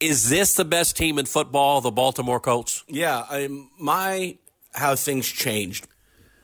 [0.02, 2.82] Is this the best team in football, the Baltimore Colts?
[2.88, 4.36] Yeah, I, my
[4.74, 5.86] how things changed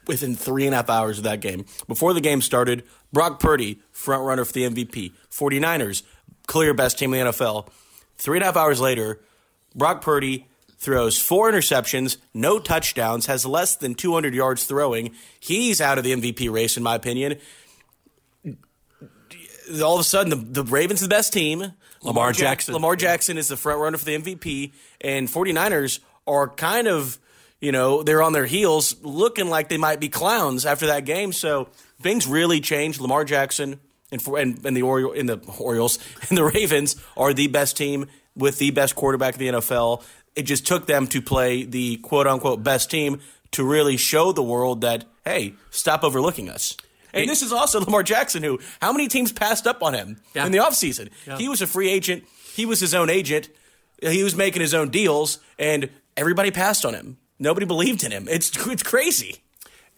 [0.06, 1.64] within three and a half hours of that game.
[1.88, 5.12] Before the game started, Brock Purdy, front runner for the MVP.
[5.30, 6.04] 49ers,
[6.46, 7.68] clear best team in the NFL.
[8.16, 9.20] Three and a half hours later,
[9.74, 10.46] Brock Purdy
[10.78, 15.14] throws four interceptions, no touchdowns, has less than 200 yards throwing.
[15.40, 17.38] He's out of the MVP race, in my opinion.
[19.82, 21.72] All of a sudden, the, the Ravens the best team.
[22.02, 22.74] Lamar Jackson.
[22.74, 27.18] Lamar Jackson is the front runner for the MVP, and 49ers are kind of,
[27.60, 31.32] you know, they're on their heels looking like they might be clowns after that game.
[31.32, 31.68] So
[32.00, 33.00] things really changed.
[33.00, 33.80] Lamar Jackson
[34.12, 37.76] and, for, and, and the Oriole, in the Orioles and the Ravens are the best
[37.76, 38.06] team
[38.36, 40.02] with the best quarterback in the NFL.
[40.36, 43.20] It just took them to play the quote unquote best team
[43.52, 46.76] to really show the world that, hey, stop overlooking us.
[47.20, 50.46] And this is also Lamar Jackson, who how many teams passed up on him yeah.
[50.46, 51.10] in the offseason?
[51.26, 51.38] Yeah.
[51.38, 52.24] He was a free agent.
[52.54, 53.48] He was his own agent.
[54.00, 57.18] He was making his own deals, and everybody passed on him.
[57.38, 58.26] nobody believed in him.
[58.28, 59.42] It's it's crazy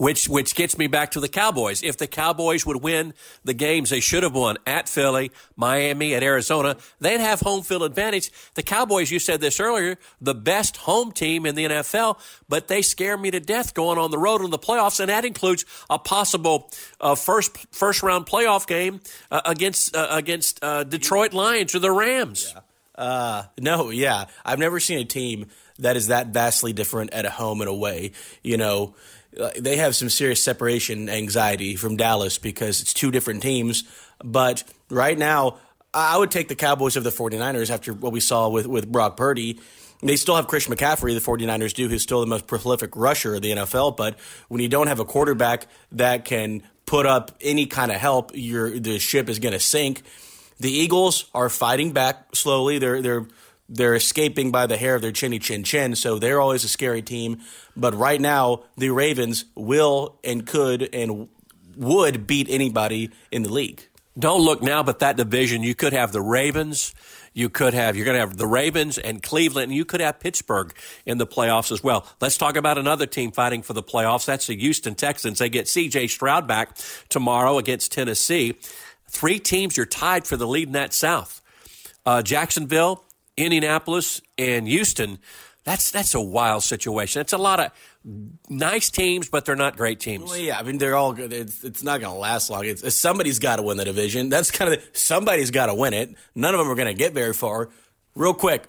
[0.01, 1.83] which which gets me back to the Cowboys.
[1.83, 3.13] If the Cowboys would win
[3.45, 7.83] the games they should have won at Philly, Miami, at Arizona, they'd have home field
[7.83, 8.31] advantage.
[8.55, 12.81] The Cowboys, you said this earlier, the best home team in the NFL, but they
[12.81, 15.99] scare me to death going on the road in the playoffs, and that includes a
[15.99, 21.79] possible uh, first first round playoff game uh, against uh, against uh, Detroit Lions or
[21.79, 22.55] the Rams.
[22.55, 22.63] Yeah.
[22.95, 27.31] Uh, no, yeah, I've never seen a team that is that vastly different at a
[27.31, 28.13] home and away.
[28.43, 28.95] You know
[29.39, 33.85] Uh, they have some serious separation anxiety from Dallas because it's two different teams.
[34.25, 35.59] But right now,
[35.95, 39.17] I would take the Cowboys of the 49ers after what we saw with, with Brock
[39.17, 39.61] Purdy.
[40.03, 43.43] They still have Christian McCaffrey, the 49ers do, who's still the most prolific rusher of
[43.43, 43.97] the NFL.
[43.97, 48.33] But when you don't have a quarterback that can put up any kind of help,
[48.35, 50.03] your the ship is going to sink.
[50.59, 52.79] The Eagles are fighting back slowly.
[52.79, 53.27] They're they're
[53.71, 57.03] they're escaping by the hair of their chinny chin chin, so they're always a scary
[57.03, 57.41] team.
[57.77, 61.29] But right now, the Ravens will and could and
[61.77, 63.87] would beat anybody in the league.
[64.19, 66.95] Don't look now, but that division, you could have the Ravens.
[67.33, 70.19] You could have, you're going to have the Ravens and Cleveland, and you could have
[70.19, 70.75] Pittsburgh
[71.07, 72.05] in the playoffs as well.
[72.21, 74.27] Let's talk about another team fighting for the playoffs.
[74.27, 75.39] That's the Houston Texans.
[75.39, 76.77] They get CJ Stroud back
[77.09, 78.59] tomorrow against Tennessee.
[79.09, 81.41] Three teams you're tied for the lead in that South.
[82.05, 83.05] Uh, Jacksonville,
[83.41, 85.19] Indianapolis, and Houston.
[85.65, 87.21] That's that's a wild situation.
[87.21, 87.73] It's a lot of
[88.49, 90.31] nice teams, but they're not great teams.
[90.31, 91.33] Well, yeah, I mean they're all good.
[91.33, 92.65] It's, it's not going to last long.
[92.65, 94.31] It's, somebody's got to win the division.
[94.31, 96.15] That's kind of somebody's got to win it.
[96.35, 97.69] None of them are going to get very far.
[98.15, 98.65] Real quick,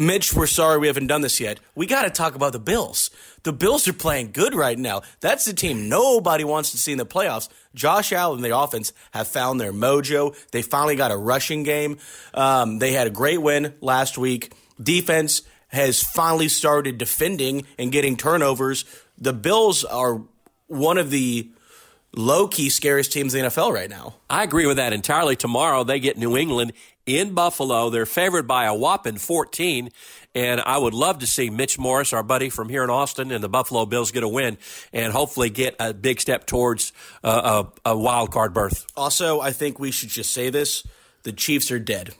[0.00, 1.60] Mitch, we're sorry we haven't done this yet.
[1.74, 3.10] We got to talk about the Bills.
[3.42, 5.02] The Bills are playing good right now.
[5.20, 7.50] That's the team nobody wants to see in the playoffs.
[7.74, 10.34] Josh Allen and the offense have found their mojo.
[10.52, 11.98] They finally got a rushing game.
[12.32, 14.54] Um, they had a great win last week.
[14.82, 18.86] Defense has finally started defending and getting turnovers.
[19.18, 20.22] The Bills are
[20.66, 21.50] one of the
[22.16, 24.14] low key scariest teams in the NFL right now.
[24.30, 25.36] I agree with that entirely.
[25.36, 26.72] Tomorrow they get New England
[27.18, 27.90] in Buffalo.
[27.90, 29.90] They're favored by a whopping 14.
[30.34, 33.42] And I would love to see Mitch Morse, our buddy from here in Austin, and
[33.42, 34.58] the Buffalo Bills get a win
[34.92, 36.92] and hopefully get a big step towards
[37.24, 38.86] uh, a, a wild card berth.
[38.96, 40.84] Also, I think we should just say this
[41.24, 42.14] the Chiefs are dead.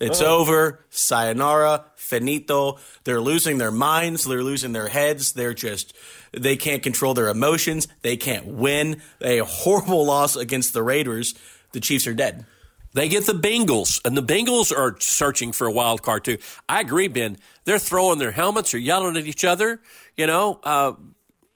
[0.00, 0.38] It's oh.
[0.38, 0.84] over.
[0.90, 2.78] Sayonara, finito.
[3.04, 4.24] They're losing their minds.
[4.24, 5.32] They're losing their heads.
[5.32, 5.94] They're just,
[6.32, 7.88] they can't control their emotions.
[8.02, 9.02] They can't win.
[9.20, 11.34] A horrible loss against the Raiders.
[11.72, 12.46] The Chiefs are dead.
[12.94, 16.38] They get the Bengals, and the Bengals are searching for a wild card too.
[16.68, 17.36] I agree, Ben.
[17.64, 19.80] They're throwing their helmets or yelling at each other.
[20.16, 20.94] You know, uh,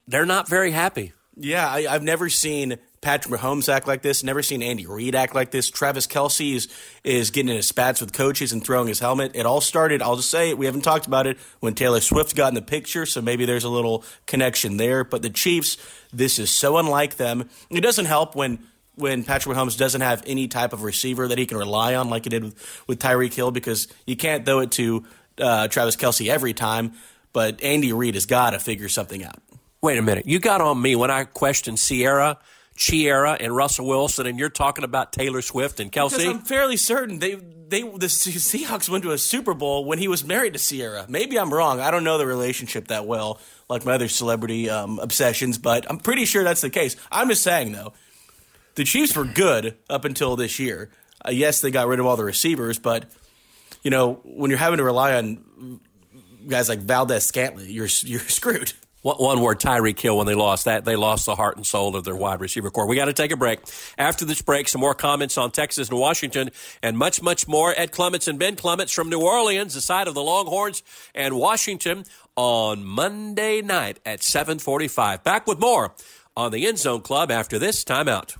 [0.07, 1.13] they're not very happy.
[1.37, 4.23] Yeah, I, have never seen Patrick Mahomes act like this.
[4.23, 5.71] Never seen Andy Reid act like this.
[5.71, 6.69] Travis Kelce is
[7.03, 9.33] is getting in his spats with coaches and throwing his helmet.
[9.35, 10.03] It all started.
[10.03, 10.59] I'll just say it.
[10.59, 13.65] We haven't talked about it when Taylor Swift got in the picture, so maybe there's
[13.65, 15.05] a little connection there.
[15.05, 15.79] But the Chiefs,
[16.13, 17.49] this is so unlike them.
[17.71, 18.59] It doesn't help when
[18.95, 22.25] when Patrick Mahomes doesn't have any type of receiver that he can rely on, like
[22.25, 25.05] he did with, with Tyreek Hill, because you can't throw it to
[25.39, 26.93] uh, Travis Kelce every time.
[27.33, 29.41] But Andy Reid has got to figure something out.
[29.81, 30.27] Wait a minute.
[30.27, 32.39] You got on me when I questioned Sierra.
[32.75, 36.17] Ciara and Russell Wilson, and you're talking about Taylor Swift and Kelce.
[36.17, 40.09] Because I'm fairly certain they they the Seahawks went to a Super Bowl when he
[40.09, 41.05] was married to Ciara.
[41.09, 41.81] Maybe I'm wrong.
[41.81, 45.99] I don't know the relationship that well, like my other celebrity um, obsessions, but I'm
[45.99, 46.97] pretty sure that's the case.
[47.11, 47.93] I'm just saying though,
[48.75, 50.91] the Chiefs were good up until this year.
[51.25, 53.07] Uh, yes, they got rid of all the receivers, but
[53.83, 55.81] you know when you're having to rely on
[56.47, 60.95] guys like Valdes-Scantling, you're you're screwed one word Tyreek Hill when they lost that they
[60.95, 62.87] lost the heart and soul of their wide receiver corps.
[62.87, 63.61] We got to take a break.
[63.99, 66.51] After this break, some more comments on Texas and Washington,
[66.83, 67.75] and much much more.
[67.77, 70.83] Ed Clements and Ben Clements from New Orleans, the side of the Longhorns
[71.15, 72.05] and Washington
[72.37, 75.25] on Monday night at 7:45.
[75.25, 75.95] Back with more
[76.37, 78.37] on the End Zone Club after this timeout.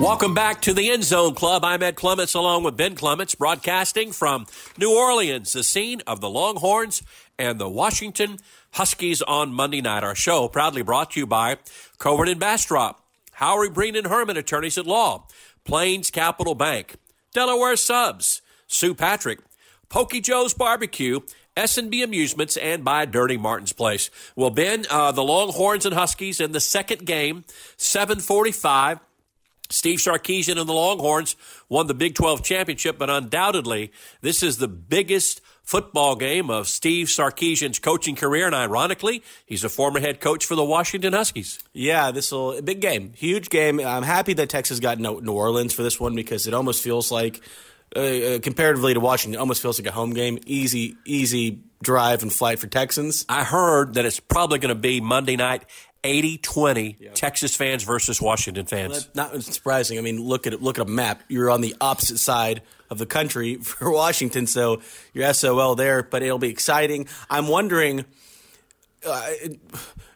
[0.00, 1.64] Welcome back to the End Zone Club.
[1.64, 4.46] I'm Ed Clements along with Ben Clements, broadcasting from
[4.78, 7.02] New Orleans, the scene of the Longhorns
[7.36, 8.38] and the Washington
[8.72, 10.04] Huskies on Monday night.
[10.04, 11.58] Our show proudly brought to you by
[11.98, 15.26] Covert and Bastrop, Howry Breen and Herman Attorneys at Law,
[15.64, 16.94] Plains Capital Bank,
[17.34, 19.40] Delaware Subs, Sue Patrick,
[19.88, 21.20] Pokey Joe's Barbecue,
[21.58, 24.10] S&B Amusements, and by Dirty Martin's Place.
[24.36, 27.44] Well, Ben, uh, the Longhorns and Huskies in the second game,
[27.76, 29.00] 745.
[29.70, 31.36] Steve Sarkisian and the Longhorns
[31.68, 33.92] won the Big 12 championship, but undoubtedly,
[34.22, 38.46] this is the biggest football game of Steve Sarkisian's coaching career.
[38.46, 41.58] And ironically, he's a former head coach for the Washington Huskies.
[41.74, 43.78] Yeah, this will big game, huge game.
[43.78, 47.42] I'm happy that Texas got New Orleans for this one because it almost feels like
[47.96, 50.38] uh, uh, comparatively to Washington, almost feels like a home game.
[50.46, 53.24] Easy, easy drive and flight for Texans.
[53.28, 55.64] I heard that it's probably going to be Monday night
[56.04, 57.10] 80 20 yeah.
[57.12, 59.08] Texas fans versus Washington fans.
[59.14, 59.98] Well, not surprising.
[59.98, 61.22] I mean, look at look at a map.
[61.28, 64.80] You're on the opposite side of the country for Washington, so
[65.12, 67.08] you're SOL there, but it'll be exciting.
[67.30, 68.04] I'm wondering
[69.06, 69.30] uh,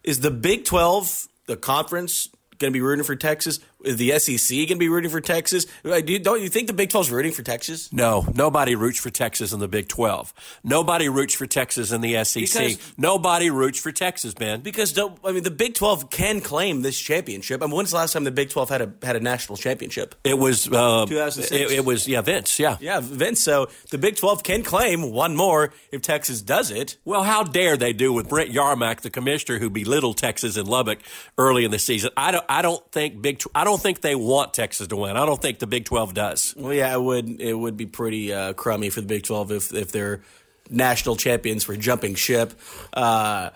[0.04, 3.58] is the Big 12 the conference going to be rooting for Texas?
[3.84, 5.66] Is the SEC going to be rooting for Texas?
[5.84, 7.92] Don't you think the Big 12 is rooting for Texas?
[7.92, 10.32] No, nobody roots for Texas in the Big 12.
[10.64, 12.42] Nobody roots for Texas in the SEC.
[12.42, 14.60] Because, nobody roots for Texas, Ben.
[14.60, 17.62] Because I mean, the Big 12 can claim this championship.
[17.62, 20.14] I mean, when's the last time the Big 12 had a had a national championship?
[20.24, 21.50] It was uh, 2006.
[21.50, 22.58] It, it, was yeah, Vince.
[22.58, 23.40] Yeah, yeah, Vince.
[23.40, 26.96] So the Big 12 can claim one more if Texas does it.
[27.04, 31.00] Well, how dare they do with Brett Yormark, the commissioner who belittled Texas in Lubbock
[31.38, 32.10] early in the season?
[32.16, 32.44] I don't.
[32.48, 33.42] I don't think Big.
[33.54, 35.16] I don't think they want Texas to win.
[35.16, 36.54] I don't think the Big Twelve does.
[36.56, 37.40] Well, yeah, it would.
[37.40, 40.22] It would be pretty uh, crummy for the Big Twelve if if they're
[40.70, 42.52] national champions for jumping ship.
[42.92, 43.50] Uh,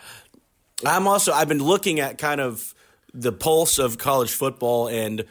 [0.85, 1.33] I'm also.
[1.33, 2.75] I've been looking at kind of
[3.13, 5.25] the pulse of college football and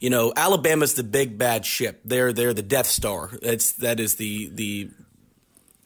[0.00, 2.00] you know Alabama's the big bad ship.
[2.04, 3.30] They're they're the Death Star.
[3.42, 4.90] That's that is the the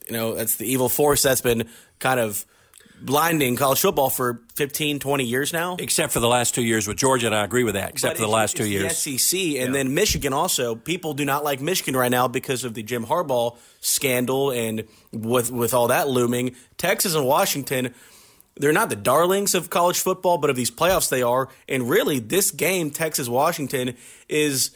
[0.07, 1.69] you know that's the evil force that's been
[1.99, 2.45] kind of
[3.05, 5.77] blinding college football for 15, 20 years now.
[5.79, 7.91] Except for the last two years with Georgia, and I agree with that.
[7.91, 9.71] Except but for the last two years, the SEC, and yeah.
[9.71, 10.33] then Michigan.
[10.33, 14.85] Also, people do not like Michigan right now because of the Jim Harbaugh scandal, and
[15.13, 17.95] with with all that looming, Texas and Washington.
[18.55, 21.49] They're not the darlings of college football, but of these playoffs they are.
[21.71, 23.97] And really, this game, Texas Washington,
[24.29, 24.73] is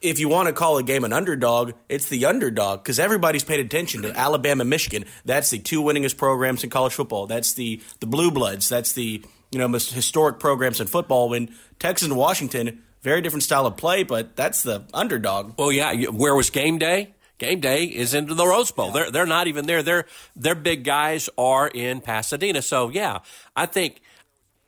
[0.00, 3.60] if you want to call a game an underdog, it's the underdog because everybody's paid
[3.60, 5.04] attention to Alabama, Michigan.
[5.24, 7.26] That's the two winningest programs in college football.
[7.26, 8.68] That's the the blue bloods.
[8.68, 11.28] That's the you know most historic programs in football.
[11.28, 15.54] When Texas and Washington, very different style of play, but that's the underdog.
[15.58, 16.06] Well, yeah.
[16.06, 17.14] Where was game day?
[17.38, 18.86] Game day is into the Rose Bowl.
[18.86, 18.92] Yeah.
[18.92, 19.82] They're they're not even there.
[19.82, 22.62] Their their big guys are in Pasadena.
[22.62, 23.20] So yeah,
[23.54, 24.00] I think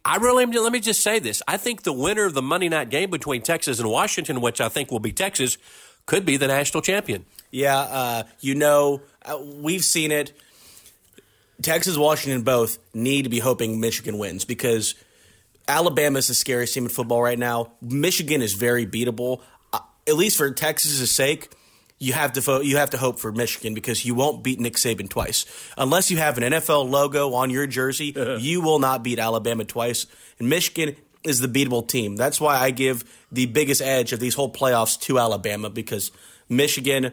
[0.05, 1.43] I really let me just say this.
[1.47, 4.69] I think the winner of the Monday night game between Texas and Washington, which I
[4.69, 5.59] think will be Texas,
[6.07, 7.27] could be the national champion.
[7.51, 10.33] Yeah, uh, you know, uh, we've seen it.
[11.61, 14.95] Texas, Washington both need to be hoping Michigan wins because
[15.69, 17.73] Alabama is the scariest team in football right now.
[17.83, 19.43] Michigan is very beatable,
[19.73, 21.51] uh, at least for Texas's sake
[22.01, 24.75] you have to fo- you have to hope for Michigan because you won't beat Nick
[24.75, 25.45] Saban twice
[25.77, 28.15] unless you have an NFL logo on your jersey.
[28.41, 30.07] you will not beat Alabama twice,
[30.39, 32.17] and Michigan is the beatable team.
[32.17, 36.11] That's why I give the biggest edge of these whole playoffs to Alabama because
[36.49, 37.13] Michigan,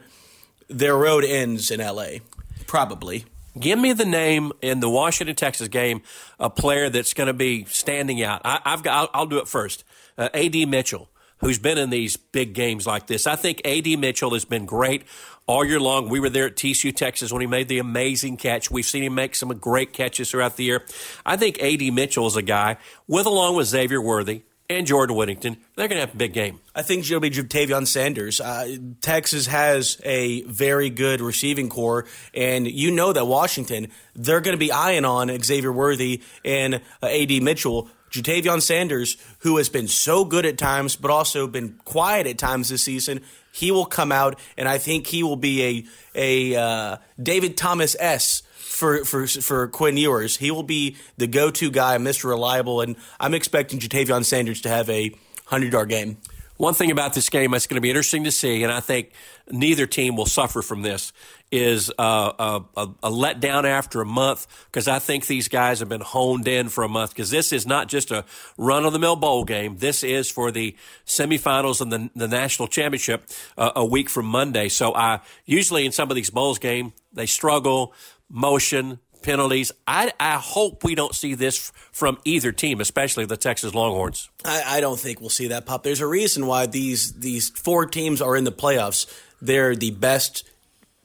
[0.69, 2.19] their road ends in LA,
[2.65, 3.25] probably.
[3.59, 6.01] Give me the name in the Washington Texas game,
[6.39, 8.41] a player that's going to be standing out.
[8.45, 8.93] I, have got.
[8.93, 9.83] I'll, I'll, do it first.
[10.17, 10.65] Uh, A.D.
[10.67, 11.09] Mitchell
[11.39, 13.27] who's been in these big games like this.
[13.27, 13.95] I think A.D.
[13.95, 15.03] Mitchell has been great
[15.45, 16.09] all year long.
[16.09, 18.69] We were there at TCU, Texas when he made the amazing catch.
[18.69, 20.83] We've seen him make some great catches throughout the year.
[21.25, 21.91] I think A.D.
[21.91, 22.77] Mitchell is a guy,
[23.07, 26.59] with along with Xavier Worthy, and Jordan Whittington, they're going to have a big game.
[26.75, 28.41] I think it'll be Ja'Tavion Sanders.
[28.41, 34.55] Uh, Texas has a very good receiving corps, and you know that Washington, they're going
[34.55, 37.39] to be eyeing on Xavier Worthy and uh, A.D.
[37.39, 42.37] Mitchell Ja'Tavion Sanders, who has been so good at times, but also been quiet at
[42.37, 45.85] times this season, he will come out, and I think he will be
[46.15, 50.37] a a uh, David Thomas s for for for Quinn Ewers.
[50.37, 52.25] He will be the go to guy, Mr.
[52.25, 55.11] Reliable, and I'm expecting Ja'Tavion Sanders to have a
[55.45, 56.17] hundred yard game.
[56.57, 59.11] One thing about this game that's going to be interesting to see, and I think
[59.49, 61.13] neither team will suffer from this,
[61.51, 65.87] is uh, a, a, a, letdown after a month because I think these guys have
[65.87, 68.25] been honed in for a month because this is not just a
[68.57, 69.77] run of the mill bowl game.
[69.77, 70.75] This is for the
[71.05, 74.67] semifinals and the, the national championship uh, a week from Monday.
[74.67, 77.93] So I usually in some of these bowls game they struggle
[78.29, 79.71] motion penalties.
[79.87, 84.29] I, I hope we don't see this from either team, especially the Texas Longhorns.
[84.45, 85.83] I, I don't think we'll see that pop.
[85.83, 89.05] There's a reason why these these four teams are in the playoffs.
[89.41, 90.43] They're the best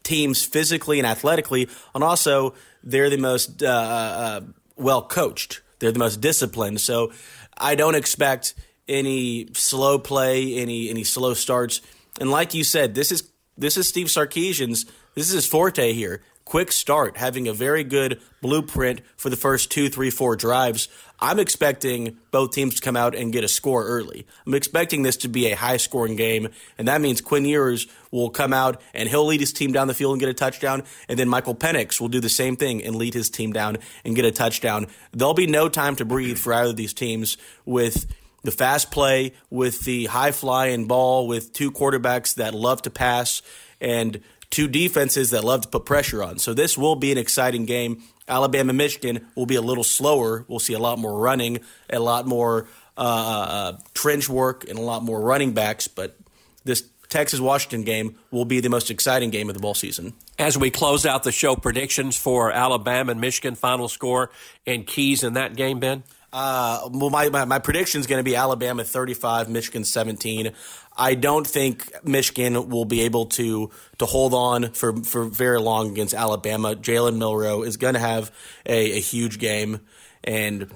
[0.03, 4.41] teams physically and athletically, and also they're the most uh, uh,
[4.77, 5.61] well coached.
[5.79, 6.81] They're the most disciplined.
[6.81, 7.13] So
[7.57, 8.55] I don't expect
[8.89, 11.81] any slow play, any any slow starts.
[12.21, 14.87] And like you said, this is this is Steve Sarkisian's.
[15.15, 16.23] This is his forte here
[16.53, 20.87] quick start, having a very good blueprint for the first two, three, four drives.
[21.19, 24.27] I'm expecting both teams to come out and get a score early.
[24.45, 28.29] I'm expecting this to be a high scoring game, and that means Quinn Ewers will
[28.29, 31.19] come out and he'll lead his team down the field and get a touchdown, and
[31.19, 34.27] then Michael Penix will do the same thing and lead his team down and get
[34.27, 34.89] a touchdown.
[35.13, 38.05] There'll be no time to breathe for either of these teams with
[38.43, 43.41] the fast play with the high flying ball with two quarterbacks that love to pass
[43.81, 44.21] and
[44.53, 46.39] two defenses that love to put pressure on.
[46.39, 48.03] So this will be an exciting game.
[48.29, 50.45] Alabama Michigan will be a little slower.
[50.47, 54.83] We'll see a lot more running, a lot more uh, uh, trench work, and a
[54.83, 55.89] lot more running backs.
[55.89, 56.17] But
[56.65, 60.13] this Texas Washington game will be the most exciting game of the ball season.
[60.39, 64.31] As we close out the show, predictions for Alabama and Michigan final score
[64.67, 66.05] and keys in that game, Ben?
[66.33, 70.53] Uh, well, my, my, my prediction is going to be Alabama 35, Michigan 17.
[70.97, 75.91] I don't think Michigan will be able to to hold on for, for very long
[75.91, 76.75] against Alabama.
[76.75, 78.31] Jalen Milroe is going to have
[78.67, 79.81] a, a huge game,
[80.25, 80.71] and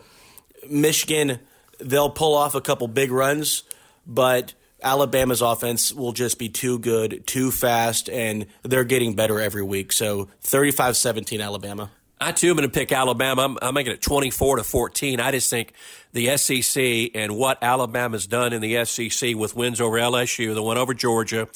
[0.68, 1.40] Michigan
[1.78, 3.62] they'll pull off a couple big runs,
[4.06, 9.62] but Alabama's offense will just be too good, too fast, and they're getting better every
[9.62, 9.92] week.
[9.92, 11.90] So 35 17 Alabama.
[12.18, 13.42] I too am going to pick Alabama.
[13.42, 15.20] I'm, I'm, making it 24 to 14.
[15.20, 15.74] I just think
[16.12, 20.78] the SEC and what Alabama's done in the SEC with wins over LSU, the win
[20.78, 21.46] over Georgia,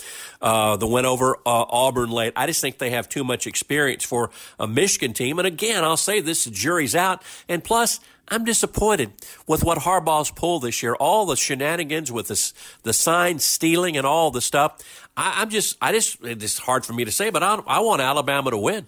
[0.42, 2.34] uh, the win over uh, Auburn late.
[2.36, 5.38] I just think they have too much experience for a Michigan team.
[5.38, 7.22] And again, I'll say this: the jury's out.
[7.48, 7.98] And plus,
[8.28, 9.12] I'm disappointed
[9.46, 10.94] with what Harbaugh's pulled this year.
[10.94, 12.52] All the shenanigans with this,
[12.82, 14.78] the sign stealing and all the stuff.
[15.16, 18.02] I, am just, I just, it's hard for me to say, but I, I want
[18.02, 18.86] Alabama to win.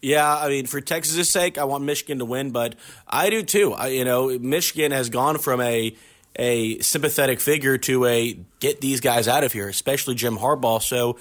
[0.00, 2.76] Yeah, I mean, for Texas's sake, I want Michigan to win, but
[3.06, 3.72] I do too.
[3.72, 5.94] I, you know, Michigan has gone from a
[6.36, 10.80] a sympathetic figure to a get these guys out of here, especially Jim Harbaugh.
[10.80, 11.18] So,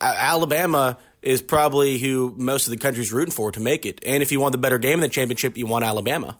[0.00, 4.00] uh, Alabama is probably who most of the country's rooting for to make it.
[4.06, 6.38] And if you want the better game in the championship, you want Alabama.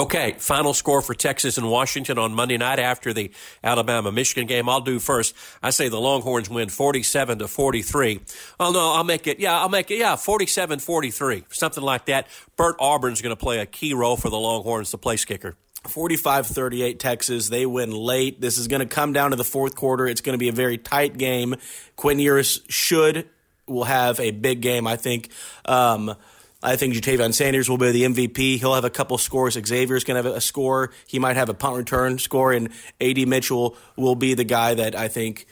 [0.00, 3.30] Okay, final score for Texas and Washington on Monday night after the
[3.62, 4.66] Alabama Michigan game.
[4.66, 5.34] I'll do first.
[5.62, 8.22] I say the Longhorns win 47 to 43.
[8.58, 9.40] Oh no, I'll make it.
[9.40, 9.98] Yeah, I'll make it.
[9.98, 12.28] Yeah, 47-43, something like that.
[12.56, 15.54] Bert Auburn's going to play a key role for the Longhorns, the place kicker.
[15.84, 17.50] 45-38 Texas.
[17.50, 18.40] They win late.
[18.40, 20.06] This is going to come down to the fourth quarter.
[20.06, 21.56] It's going to be a very tight game.
[21.96, 23.28] Quinn Ewers should
[23.66, 24.86] will have a big game.
[24.86, 25.28] I think.
[25.66, 26.16] Um,
[26.62, 28.58] I think Ja'Tavion Sanders will be the MVP.
[28.58, 29.54] He'll have a couple scores.
[29.54, 30.90] Xavier's going to have a score.
[31.06, 32.68] He might have a punt return score, and
[33.00, 35.46] AD Mitchell will be the guy that I think,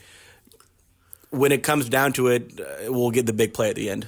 [1.30, 4.06] when it comes down to it, uh, will get the big play at the end.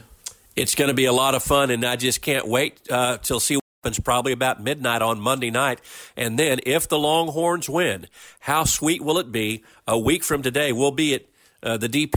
[0.56, 3.40] It's going to be a lot of fun, and I just can't wait uh, till
[3.40, 5.80] see what happens probably about midnight on Monday night.
[6.18, 8.08] And then, if the Longhorns win,
[8.40, 9.64] how sweet will it be?
[9.86, 11.24] A week from today, we'll be at
[11.62, 12.12] uh, the Deep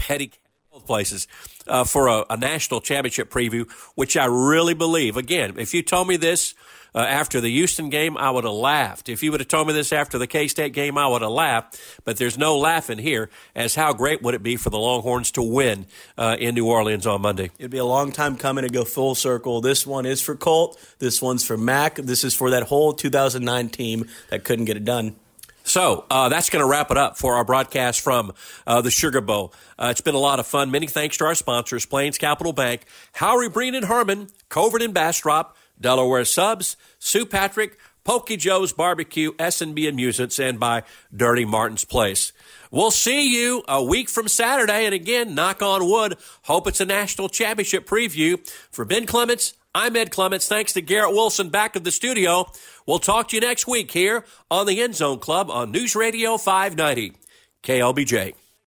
[0.86, 1.26] Places
[1.66, 5.16] uh, for a, a, national championship preview, which I really believe.
[5.16, 6.54] Again, if you told me this
[6.94, 9.08] uh, after the Houston game, I would have laughed.
[9.08, 11.30] If you would have told me this after the K State game, I would have
[11.30, 11.80] laughed.
[12.04, 13.30] But there's no laughing here.
[13.54, 17.06] As how great would it be for the Longhorns to win uh, in New Orleans
[17.06, 17.50] on Monday?
[17.58, 19.60] It'd be a long time coming to go full circle.
[19.60, 20.78] This one is for Colt.
[21.00, 21.96] This one's for Mac.
[21.96, 25.16] This is for that whole 2009 team that couldn't get it done.
[25.64, 28.32] So uh, that's going to wrap it up for our broadcast from
[28.66, 29.52] uh, the Sugar Bowl.
[29.78, 30.70] Uh, it's been a lot of fun.
[30.70, 32.82] Many thanks to our sponsors, Plains Capital Bank,
[33.14, 39.88] Howry Breen and Herman, Covert and Bastrop, Delaware Subs, Sue Patrick, Pokey Joe's Barbecue, S&B
[39.88, 40.82] Amusements, and by
[41.14, 42.32] Dirty Martin's Place.
[42.70, 44.84] We'll see you a week from Saturday.
[44.84, 48.46] And again, knock on wood, hope it's a national championship preview.
[48.70, 50.46] For Ben Clements, I'm Ed Clements.
[50.46, 52.46] Thanks to Garrett Wilson back of the studio.
[52.86, 56.36] We'll talk to you next week here on the End Zone Club on News Radio
[56.36, 57.12] 590
[57.62, 58.34] KLBJ.